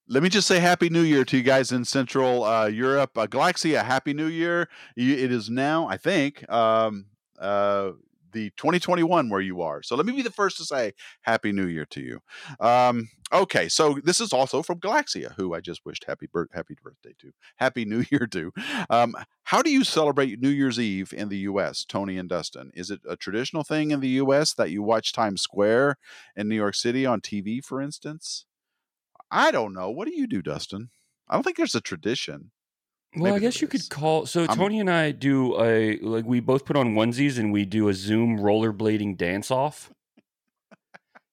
[0.10, 3.18] Let me just say Happy New Year to you guys in Central uh, Europe.
[3.18, 4.68] Uh, Galaxia Happy New Year.
[4.98, 7.06] It is now, I think, um,
[7.40, 7.92] uh,
[8.34, 9.82] the 2021 where you are.
[9.82, 10.92] So let me be the first to say
[11.22, 12.20] Happy New Year to you.
[12.60, 17.14] Um, okay, so this is also from Galaxia, who I just wished happy happy birthday
[17.20, 18.52] to, Happy New Year to.
[18.90, 22.72] Um, how do you celebrate New Year's Eve in the U.S., Tony and Dustin?
[22.74, 24.54] Is it a traditional thing in the U.S.
[24.56, 25.96] that you watch Times Square
[26.36, 28.46] in New York City on TV, for instance?
[29.34, 29.90] I don't know.
[29.90, 30.90] What do you do, Dustin?
[31.28, 32.52] I don't think there's a tradition.
[33.16, 34.26] Well, Maybe I guess you could call.
[34.26, 37.66] So I'm- Tony and I do a like we both put on onesies and we
[37.66, 39.92] do a Zoom rollerblading dance off.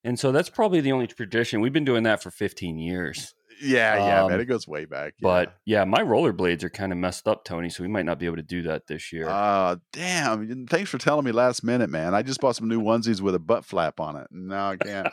[0.03, 1.61] And so that's probably the only tradition.
[1.61, 3.35] We've been doing that for 15 years.
[3.61, 4.33] Yeah, yeah, man.
[4.33, 5.13] Um, It goes way back.
[5.21, 8.25] But yeah, my rollerblades are kind of messed up, Tony, so we might not be
[8.25, 9.29] able to do that this year.
[9.29, 10.65] uh, damn.
[10.65, 12.15] Thanks for telling me last minute, man.
[12.15, 14.25] I just bought some new onesies with a butt flap on it.
[14.31, 15.07] No, I can't.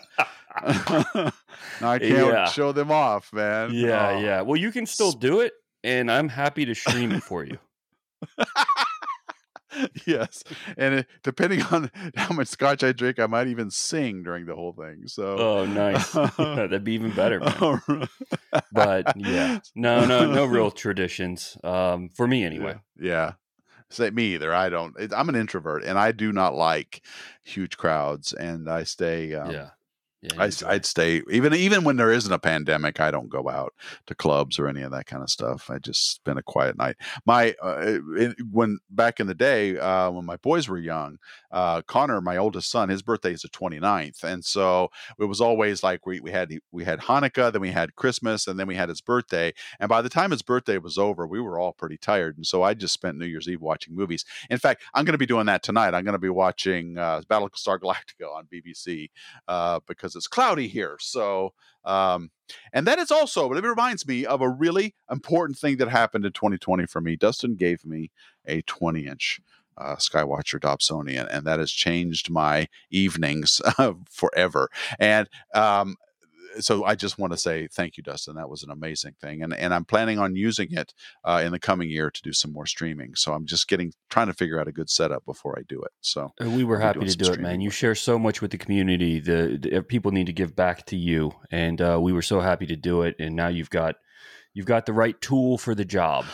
[1.81, 2.47] I can't Yeah.
[2.47, 3.71] show them off, man.
[3.73, 4.19] yeah, Oh.
[4.21, 4.41] yeah.
[4.43, 5.53] Well, you can still do it,
[5.85, 7.59] and I'm happy to stream it for you.
[10.07, 10.43] yes,
[10.77, 14.55] and it, depending on how much scotch I drink, I might even sing during the
[14.55, 15.03] whole thing.
[15.07, 16.15] So, Oh, nice.
[16.39, 18.09] Yeah, that'd be even better, man.
[18.73, 22.77] But yeah, no, no, no real traditions um, for me anyway.
[22.99, 23.07] Yeah.
[23.13, 23.33] yeah.
[23.91, 24.53] Say me either.
[24.53, 24.95] I don't.
[25.17, 27.03] I'm an introvert, and I do not like
[27.45, 29.35] huge crowds, and I stay.
[29.35, 29.71] Um, Yeah.
[30.21, 32.99] Yeah, I, I'd stay even even when there isn't a pandemic.
[32.99, 33.73] I don't go out
[34.07, 35.71] to clubs or any of that kind of stuff.
[35.71, 36.97] I just spend a quiet night.
[37.25, 41.19] My uh, it, when back in the day uh, when my boys were young,
[41.53, 44.91] uh, Connor, my oldest son, his birthday is the 29th, and so
[45.21, 48.59] it was always like we, we had we had Hanukkah, then we had Christmas, and
[48.59, 49.55] then we had his birthday.
[49.79, 52.65] And by the time his birthday was over, we were all pretty tired, and so
[52.65, 54.25] I just spent New Year's Eve watching movies.
[54.51, 55.95] In fact, I'm going to be doing that tonight.
[55.95, 59.11] I'm going to be watching uh, Battlestar Galactica on BBC
[59.47, 60.97] uh, because it's cloudy here.
[61.01, 61.53] So,
[61.85, 62.31] um,
[62.73, 66.25] and that is also, but it reminds me of a really important thing that happened
[66.25, 67.17] in 2020 for me.
[67.17, 68.11] Dustin gave me
[68.47, 69.41] a 20 inch
[69.77, 73.61] uh, Skywatcher Dobsonian, and that has changed my evenings
[74.11, 74.71] forever.
[74.99, 75.97] And um,
[76.61, 78.35] so I just want to say thank you, Dustin.
[78.37, 80.95] That was an amazing thing, and and I'm planning on using it
[81.25, 83.15] uh, in the coming year to do some more streaming.
[83.15, 85.93] So I'm just getting trying to figure out a good setup before I do it.
[86.01, 87.61] So Uh, We were happy to do it, man.
[87.61, 89.21] You share so much with the community.
[89.21, 92.67] The, the people need to give back to you, and uh, we were so happy
[92.67, 93.17] to do it.
[93.19, 93.97] And now you've got
[94.55, 96.25] you've got the right tool for the job.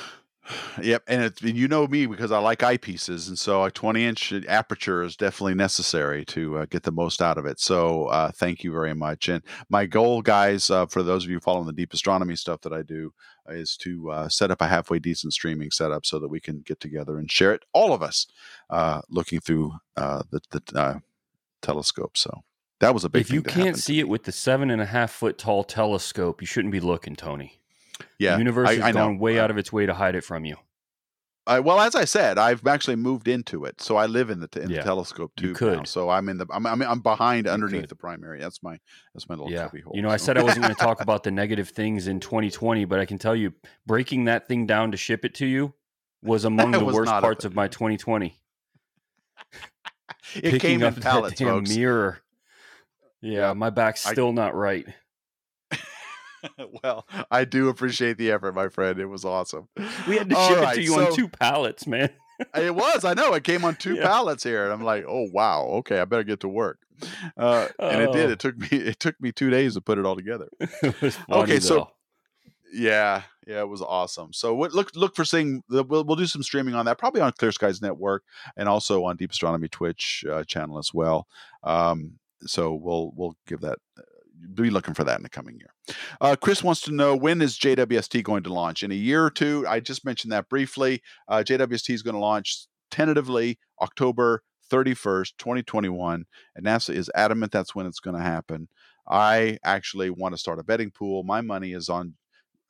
[0.82, 4.04] Yep, and it's and you know me because I like eyepieces, and so a 20
[4.04, 7.60] inch aperture is definitely necessary to uh, get the most out of it.
[7.60, 9.28] So uh, thank you very much.
[9.28, 12.72] And my goal, guys, uh, for those of you following the deep astronomy stuff that
[12.72, 13.12] I do,
[13.48, 16.80] is to uh, set up a halfway decent streaming setup so that we can get
[16.80, 18.26] together and share it, all of us,
[18.70, 20.98] uh, looking through uh, the, the uh,
[21.62, 22.16] telescope.
[22.16, 22.42] So
[22.80, 23.22] that was a big.
[23.22, 26.46] If you can't see it with the seven and a half foot tall telescope, you
[26.46, 27.60] shouldn't be looking, Tony.
[28.18, 29.06] Yeah, the universe I- has I know.
[29.06, 30.56] gone way Uh, out of its way to hide it from you.
[31.46, 34.48] I, well, as I said, I've actually moved into it, so I live in the
[34.62, 35.58] in Yeah, the telescope tube now.
[35.58, 35.86] could.
[35.86, 38.40] So I'm in the I'm I'm, I'm behind underneath the primary.
[38.40, 38.78] That's my
[39.12, 39.92] that's my little Yeah, hole.
[39.94, 42.86] you know, I said I wasn't going to talk about the negative things in 2020,
[42.86, 43.52] but I can tell you,
[43.86, 45.74] breaking that thing down to ship it to you
[46.22, 48.34] was among the Was worst parts of my 2020.
[50.36, 51.76] it Picking came up in pallets, that damn folks.
[51.76, 52.20] mirror.
[53.20, 54.86] Yeah, Yeah, my back's I- still not right.
[56.82, 58.98] well, I do appreciate the effort, my friend.
[58.98, 59.68] It was awesome.
[60.08, 62.10] We had to All ship it to you so- on two pallets, man.
[62.56, 63.04] It was.
[63.04, 63.32] I know.
[63.34, 64.06] It came on two Yeah.
[64.06, 66.78] pallets here, and I'm like, oh wow, okay, I better get to work.
[67.36, 68.26] Uh, and it did.
[68.28, 68.32] Oh.
[68.32, 68.66] It took me.
[68.70, 70.48] It took me two days to put it all together.
[70.60, 71.90] it Okay, so- though.
[72.76, 74.32] Yeah, yeah, it was awesome.
[74.32, 75.62] So what, look look for seeing.
[75.68, 78.24] We'll we'll do some streaming on that, probably on Clear Skies Network
[78.56, 81.28] and also on Deep Astronomy Twitch uh, channel as well.
[81.62, 83.78] Um, so we'll we'll give that.
[84.54, 85.96] Be looking for that in the coming year.
[86.20, 88.82] Uh, Chris wants to know when is JWST going to launch?
[88.82, 89.64] In a year or two.
[89.68, 91.02] I just mentioned that briefly.
[91.28, 96.24] Uh, JWST is going to launch tentatively October 31st, 2021,
[96.56, 98.68] and NASA is adamant that's when it's going to happen.
[99.08, 101.22] I actually want to start a betting pool.
[101.22, 102.14] My money is on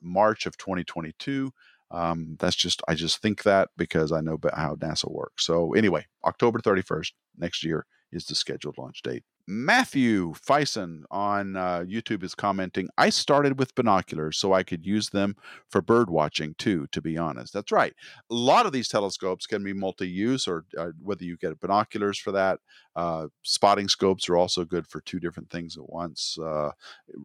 [0.02, 1.52] March of 2022.
[1.90, 5.46] Um, that's just I just think that because I know how NASA works.
[5.46, 9.22] So anyway, October 31st next year is the scheduled launch date.
[9.46, 12.88] Matthew Fison on uh, YouTube is commenting.
[12.98, 15.36] I started with binoculars so I could use them
[15.68, 16.86] for bird watching too.
[16.92, 17.94] To be honest, that's right.
[18.30, 22.32] A lot of these telescopes can be multi-use, or uh, whether you get binoculars for
[22.32, 22.60] that.
[22.96, 26.38] Uh, spotting scopes are also good for two different things at once.
[26.38, 26.70] Uh,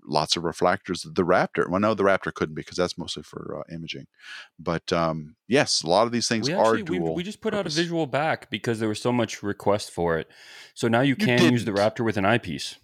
[0.03, 1.03] lots of reflectors.
[1.03, 1.69] The Raptor.
[1.69, 4.07] Well, no, the Raptor couldn't because that's mostly for uh, imaging.
[4.57, 7.15] But um, yes, a lot of these things we are actually we, dual.
[7.15, 10.27] we just put out a visual back because there was so much request for it.
[10.73, 11.71] So now you You can use the.
[11.79, 12.79] Raptor with an eyepiece.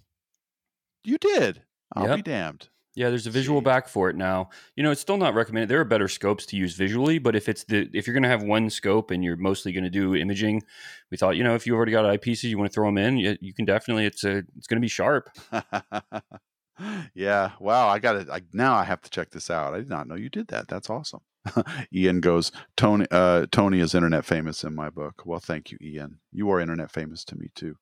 [1.02, 1.62] You did.
[1.96, 2.16] I'll Yep.
[2.18, 2.68] be damned.
[2.94, 4.50] Yeah, there's a visual back for it now.
[4.76, 5.68] You know, it's still not recommended.
[5.68, 8.28] There are better scopes to use visually, but if it's the if you're going to
[8.28, 10.62] have one scope and you're mostly going to do imaging,
[11.10, 13.16] we thought you know if you already got eyepieces, you want to throw them in,
[13.16, 14.06] you, you can definitely.
[14.06, 15.28] It's a it's going to be sharp.
[17.14, 17.50] yeah.
[17.58, 17.88] Wow.
[17.88, 18.28] I got it.
[18.30, 19.74] I, now I have to check this out.
[19.74, 20.68] I did not know you did that.
[20.68, 21.22] That's awesome.
[21.92, 25.22] Ian goes, Tony, uh, Tony is internet famous in my book.
[25.26, 26.20] Well, thank you, Ian.
[26.32, 27.76] You are internet famous to me too.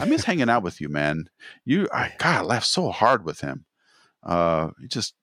[0.00, 1.28] I miss hanging out with you, man.
[1.64, 3.64] You, I, God, I laughed so hard with him.
[4.22, 5.14] Uh, just,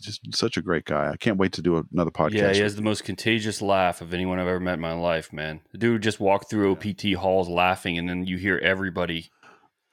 [0.00, 1.10] just such a great guy.
[1.10, 2.32] I can't wait to do another podcast.
[2.32, 5.32] yeah, he has the most contagious laugh of anyone I've ever met in my life,
[5.32, 5.60] man.
[5.72, 9.30] The dude just walked through OPT halls laughing, and then you hear everybody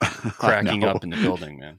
[0.00, 1.78] cracking up in the building, man.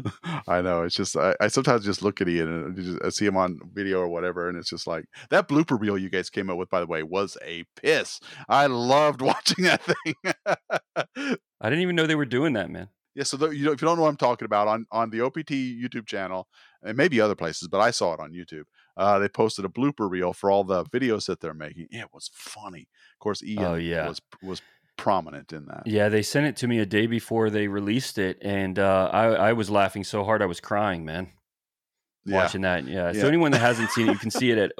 [0.48, 0.82] I know.
[0.82, 3.58] It's just I, I sometimes just look at Ian and just, I see him on
[3.72, 6.70] video or whatever, and it's just like that blooper reel you guys came up with.
[6.70, 8.20] By the way, was a piss.
[8.48, 11.36] I loved watching that thing.
[11.60, 12.88] I didn't even know they were doing that, man.
[13.14, 13.24] yeah.
[13.24, 15.20] So the, you know, if you don't know what I'm talking about, on on the
[15.22, 16.48] OPT YouTube channel
[16.82, 18.64] and maybe other places, but I saw it on YouTube.
[18.96, 21.86] Uh, they posted a blooper reel for all the videos that they're making.
[21.90, 22.88] It was funny.
[23.14, 24.08] Of course, Ian Oh, yeah.
[24.08, 24.62] was was
[24.96, 25.82] prominent in that.
[25.86, 29.24] Yeah, they sent it to me a day before they released it, and uh, I,
[29.26, 31.28] I was laughing so hard I was crying, man.
[32.24, 32.36] Yeah.
[32.42, 33.12] Watching that, yeah.
[33.14, 33.20] Yeah.
[33.22, 34.72] So anyone that hasn't seen it, you can see it at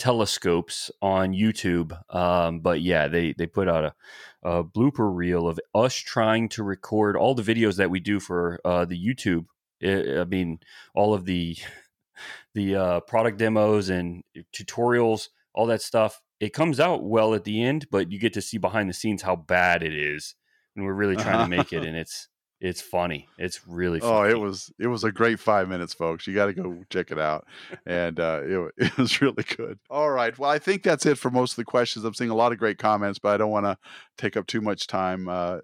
[0.00, 1.96] telescopes on YouTube.
[2.14, 3.94] Um, but yeah, they they put out a,
[4.42, 8.58] a, blooper reel of us trying to record all the videos that we do for
[8.64, 9.46] uh, the YouTube.
[9.84, 10.58] I, I mean,
[10.94, 11.56] all of the
[12.54, 16.20] the uh, product demos and tutorials, all that stuff.
[16.40, 19.22] It comes out well at the end, but you get to see behind the scenes
[19.22, 20.34] how bad it is
[20.74, 22.28] and we're really trying to make it, and it's
[22.60, 23.26] it's funny.
[23.38, 24.12] It's really funny.
[24.12, 26.26] Oh, it was it was a great five minutes, folks.
[26.26, 27.46] You got to go check it out,
[27.86, 29.78] and uh, it, it was really good.
[29.88, 32.04] All right, well, I think that's it for most of the questions.
[32.04, 33.78] I'm seeing a lot of great comments, but I don't want to
[34.18, 35.28] take up too much time.
[35.28, 35.58] Uh,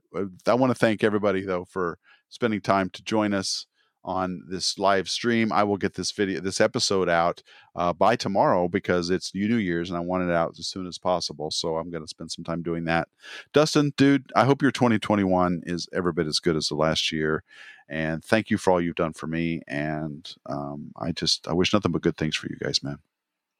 [0.46, 1.98] I want to thank everybody though for
[2.30, 3.66] spending time to join us
[4.06, 5.52] on this live stream.
[5.52, 7.42] I will get this video, this episode out
[7.74, 10.96] uh, by tomorrow because it's New Year's and I want it out as soon as
[10.96, 11.50] possible.
[11.50, 13.08] So I'm going to spend some time doing that.
[13.52, 17.42] Dustin, dude, I hope your 2021 is every bit as good as the last year.
[17.88, 19.62] And thank you for all you've done for me.
[19.66, 22.98] And um, I just, I wish nothing but good things for you guys, man.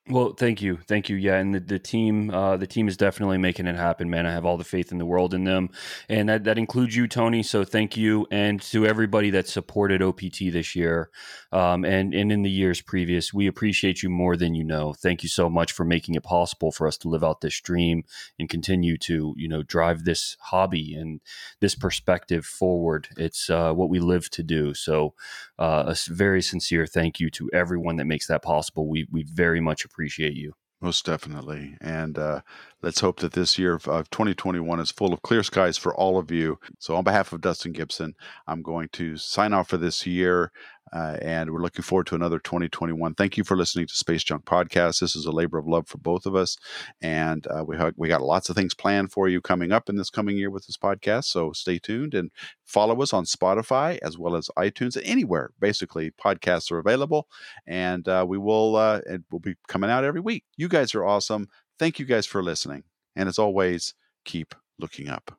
[0.08, 1.16] Well, thank you, thank you.
[1.16, 4.24] Yeah, and the, the team, uh, the team is definitely making it happen, man.
[4.24, 5.70] I have all the faith in the world in them,
[6.08, 7.42] and that that includes you, Tony.
[7.42, 11.10] So thank you, and to everybody that supported OPT this year,
[11.50, 13.34] um, and and in the years previous.
[13.34, 14.92] We appreciate you more than you know.
[14.92, 18.04] Thank you so much for making it possible for us to live out this dream
[18.38, 21.20] and continue to you know drive this hobby and
[21.58, 23.08] this perspective forward.
[23.16, 24.72] It's uh, what we live to do.
[24.72, 25.14] So
[25.58, 28.86] uh, a very sincere thank you to everyone that makes that possible.
[28.88, 30.52] We we very much appreciate appreciate you.
[30.82, 31.74] Most definitely.
[31.80, 32.42] And uh,
[32.82, 36.18] let's hope that this year of, of 2021 is full of clear skies for all
[36.18, 36.58] of you.
[36.78, 38.14] So, on behalf of Dustin Gibson,
[38.46, 40.52] I'm going to sign off for this year.
[40.92, 43.14] Uh, and we're looking forward to another 2021.
[43.14, 45.00] Thank you for listening to Space Junk Podcast.
[45.00, 46.56] This is a labor of love for both of us,
[47.00, 49.96] and uh, we have, we got lots of things planned for you coming up in
[49.96, 51.24] this coming year with this podcast.
[51.24, 52.30] So stay tuned and
[52.64, 55.00] follow us on Spotify as well as iTunes.
[55.02, 57.28] Anywhere basically podcasts are available,
[57.66, 60.44] and uh, we will uh, it will be coming out every week.
[60.56, 61.48] You guys are awesome.
[61.78, 62.84] Thank you guys for listening,
[63.14, 63.94] and as always,
[64.24, 65.38] keep looking up.